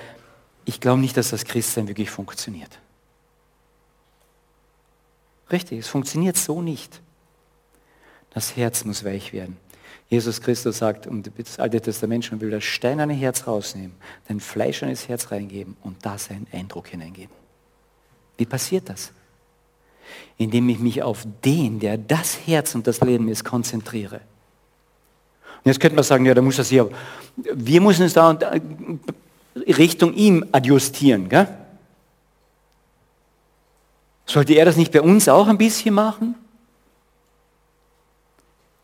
ich 0.64 0.81
glaube 0.81 1.01
nicht, 1.01 1.17
dass 1.17 1.31
das 1.31 1.45
Christsein 1.45 1.89
wirklich 1.89 2.11
funktioniert. 2.11 2.79
Richtig, 5.51 5.79
es 5.79 5.89
funktioniert 5.89 6.37
so 6.37 6.61
nicht. 6.61 7.01
Das 8.31 8.57
Herz 8.57 8.85
muss 8.85 9.05
weich 9.05 9.33
werden. 9.33 9.57
Jesus 10.09 10.41
Christus 10.41 10.79
sagt, 10.79 11.07
und 11.07 11.31
das 11.39 11.59
Alte 11.59 11.81
Testament 11.81 12.25
schon 12.25 12.41
will 12.41 12.51
das 12.51 12.64
steinerne 12.64 13.14
Herz 13.14 13.47
rausnehmen, 13.47 13.97
dein 14.29 14.41
fleischernes 14.41 15.09
Herz 15.09 15.31
reingeben 15.33 15.77
und 15.83 16.05
da 16.05 16.19
seinen 16.19 16.47
Eindruck 16.53 16.89
hineingeben. 16.89 17.35
Wie 18.37 18.47
passiert 18.47 18.89
das? 18.89 19.12
Indem 20.39 20.69
ich 20.69 20.79
mich 20.79 21.03
auf 21.03 21.27
den, 21.45 21.81
der 21.81 21.99
das 21.99 22.39
Herz 22.47 22.75
und 22.75 22.87
das 22.87 23.01
Leben 23.01 23.29
ist, 23.29 23.45
konzentriere. 23.45 24.17
Und 24.17 25.73
jetzt 25.73 25.81
könnte 25.81 25.97
man 25.97 26.05
sagen, 26.05 26.27
ja, 26.27 26.35
da 26.35 26.43
muss 26.43 26.57
das 26.57 26.69
hier, 26.69 26.91
wir 27.37 27.81
müssen 27.81 28.03
uns 28.03 28.13
da 28.13 28.39
Richtung 29.57 30.15
ihm 30.15 30.45
adjustieren. 30.53 31.29
Gell? 31.29 31.49
Sollte 34.27 34.55
er 34.55 34.65
das 34.65 34.77
nicht 34.77 34.93
bei 34.93 35.01
uns 35.01 35.29
auch 35.29 35.49
ein 35.49 35.59
bisschen 35.59 35.95
machen? 35.95 36.35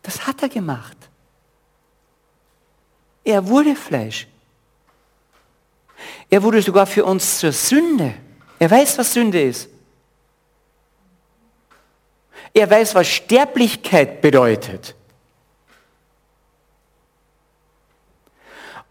Das 0.03 0.27
hat 0.27 0.43
er 0.43 0.49
gemacht. 0.49 0.97
Er 3.25 3.47
wurde 3.47 3.77
Fleisch. 3.77 4.27
Er 6.29 6.43
wurde 6.43 6.63
sogar 6.63 6.87
für 6.87 7.05
uns 7.05 7.39
zur 7.39 7.53
Sünde. 7.53 8.15
Er 8.59 8.71
weiß, 8.71 8.99
was 8.99 9.13
Sünde 9.13 9.43
ist. 9.43 9.69
Er 12.55 12.71
weiß, 12.71 12.95
was 12.95 13.09
Sterblichkeit 13.09 14.21
bedeutet. 14.21 14.95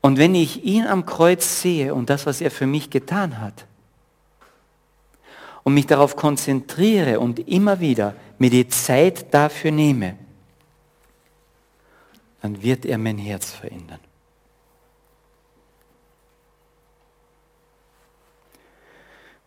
Und 0.01 0.17
wenn 0.17 0.33
ich 0.33 0.63
ihn 0.63 0.87
am 0.87 1.05
Kreuz 1.05 1.61
sehe 1.61 1.93
und 1.93 2.09
das, 2.09 2.25
was 2.25 2.41
er 2.41 2.49
für 2.49 2.65
mich 2.65 2.89
getan 2.89 3.39
hat, 3.39 3.65
und 5.63 5.73
mich 5.73 5.87
darauf 5.87 6.15
konzentriere 6.15 7.19
und 7.19 7.47
immer 7.47 7.79
wieder 7.79 8.15
mir 8.39 8.49
die 8.49 8.67
Zeit 8.67 9.33
dafür 9.33 9.71
nehme, 9.71 10.17
dann 12.41 12.61
wird 12.61 12.85
er 12.85 12.97
mein 12.97 13.17
Herz 13.17 13.51
verändern. 13.51 13.99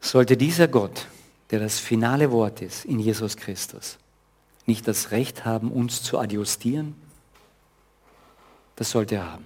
Sollte 0.00 0.36
dieser 0.36 0.68
Gott, 0.68 1.06
der 1.50 1.60
das 1.60 1.78
finale 1.78 2.30
Wort 2.30 2.62
ist 2.62 2.84
in 2.84 3.00
Jesus 3.00 3.36
Christus, 3.36 3.98
nicht 4.66 4.88
das 4.88 5.10
Recht 5.10 5.44
haben, 5.44 5.70
uns 5.70 6.02
zu 6.02 6.18
adjustieren? 6.18 6.94
Das 8.76 8.90
sollte 8.90 9.16
er 9.16 9.32
haben. 9.32 9.44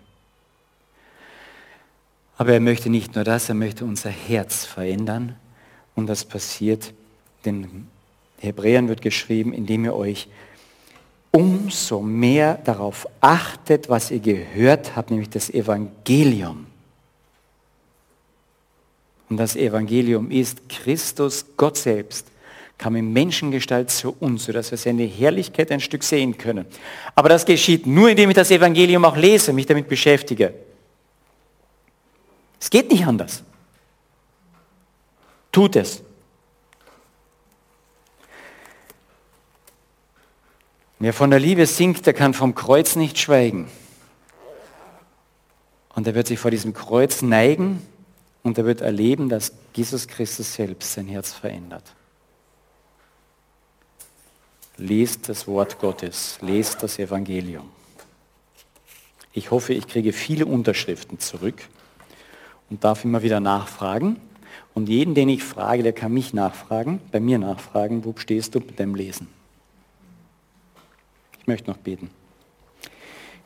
Aber 2.37 2.53
er 2.53 2.61
möchte 2.61 2.89
nicht 2.89 3.15
nur 3.17 3.25
das, 3.25 3.49
er 3.49 3.57
möchte 3.57 3.85
unser 3.85 4.11
Herz 4.11 4.65
verändern. 4.65 5.37
Und 5.97 6.07
das 6.07 6.25
passiert, 6.25 6.95
den 7.45 7.89
Hebräern 8.39 8.89
wird 8.89 9.03
geschrieben, 9.03 9.53
indem 9.53 9.85
ihr 9.85 9.97
euch 9.97 10.29
umso 11.33 12.01
mehr 12.01 12.55
darauf 12.59 13.09
achtet, 13.21 13.89
was 13.89 14.11
ihr 14.11 14.21
gehört 14.21 14.97
habt, 14.97 15.11
nämlich 15.11 15.31
das 15.31 15.51
Evangelium. 15.51 16.67
Und 19.29 19.37
das 19.37 19.57
Evangelium 19.57 20.31
ist 20.31 20.69
Christus, 20.69 21.45
Gott 21.57 21.77
selbst, 21.77 22.29
kam 22.79 22.95
in 22.95 23.13
Menschengestalt 23.13 23.91
zu 23.91 24.17
uns, 24.21 24.45
sodass 24.45 24.71
wir 24.71 24.79
seine 24.79 25.03
Herrlichkeit 25.03 25.73
ein 25.73 25.81
Stück 25.81 26.05
sehen 26.05 26.39
können. 26.39 26.65
Aber 27.17 27.29
das 27.29 27.45
geschieht 27.45 27.87
nur, 27.87 28.09
indem 28.09 28.31
ich 28.31 28.37
das 28.37 28.53
Evangelium 28.53 29.05
auch 29.05 29.17
lese, 29.17 29.53
mich 29.53 29.67
damit 29.67 29.89
beschäftige. 29.89 30.55
Es 32.61 32.71
geht 32.71 32.91
nicht 32.91 33.05
anders. 33.05 33.43
Tut 35.51 35.75
es. 35.77 36.03
Wer 41.01 41.13
von 41.13 41.31
der 41.31 41.41
Liebe 41.41 41.67
singt, 41.67 42.07
der 42.07 42.15
kann 42.15 42.35
vom 42.35 42.55
Kreuz 42.55 42.97
nicht 42.97 43.19
schweigen. 43.19 43.69
Und 45.95 46.07
er 46.07 46.15
wird 46.15 46.29
sich 46.29 46.39
vor 46.39 46.51
diesem 46.51 46.75
Kreuz 46.75 47.23
neigen 47.23 47.83
und 48.45 48.59
er 48.59 48.65
wird 48.65 48.81
erleben, 48.81 49.29
dass 49.29 49.53
Jesus 49.75 50.07
Christus 50.07 50.55
selbst 50.55 50.93
sein 50.93 51.07
Herz 51.07 51.33
verändert. 51.33 51.85
Lest 54.79 55.29
das 55.29 55.49
Wort 55.49 55.81
Gottes, 55.81 56.39
lest 56.41 56.83
das 56.85 57.01
Evangelium. 57.01 57.69
Ich 59.33 59.51
hoffe, 59.51 59.75
ich 59.75 59.89
kriege 59.89 60.13
viele 60.13 60.47
Unterschriften 60.47 61.19
zurück 61.19 61.69
und 62.71 62.85
darf 62.85 63.05
immer 63.05 63.23
wieder 63.23 63.41
nachfragen. 63.41 64.17
Und 64.75 64.89
jeden, 64.89 65.15
den 65.15 65.29
ich 65.29 65.43
frage, 65.43 65.83
der 65.83 65.93
kann 65.93 66.13
mich 66.13 66.33
nachfragen, 66.33 67.01
bei 67.11 67.19
mir 67.19 67.39
nachfragen, 67.39 68.05
wo 68.05 68.15
stehst 68.17 68.55
du 68.55 68.61
mit 68.61 68.79
deinem 68.79 68.95
Lesen? 68.95 69.27
Ich 71.41 71.47
möchte 71.49 71.69
noch 71.69 71.79
beten. 71.79 72.11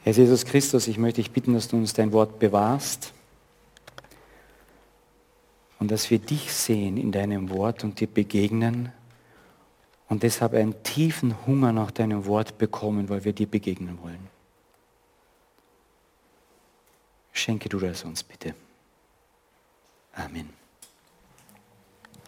Herr 0.04 0.12
Jesus 0.12 0.44
Christus, 0.44 0.86
ich 0.86 0.98
möchte 0.98 1.22
dich 1.22 1.30
bitten, 1.30 1.54
dass 1.54 1.68
du 1.68 1.76
uns 1.76 1.94
dein 1.94 2.12
Wort 2.12 2.38
bewahrst 2.40 3.14
und 5.78 5.90
dass 5.90 6.10
wir 6.10 6.18
dich 6.18 6.52
sehen 6.52 6.98
in 6.98 7.10
deinem 7.10 7.50
Wort 7.50 7.84
und 7.84 8.00
dir 8.00 8.08
begegnen 8.08 8.92
und 10.12 10.22
deshalb 10.22 10.52
einen 10.52 10.82
tiefen 10.82 11.34
Hunger 11.46 11.72
nach 11.72 11.90
deinem 11.90 12.26
Wort 12.26 12.58
bekommen, 12.58 13.08
weil 13.08 13.24
wir 13.24 13.32
dir 13.32 13.46
begegnen 13.46 13.98
wollen. 14.02 14.28
Schenke 17.32 17.70
du 17.70 17.78
das 17.78 18.04
uns 18.04 18.22
bitte. 18.22 18.54
Amen. 20.12 20.61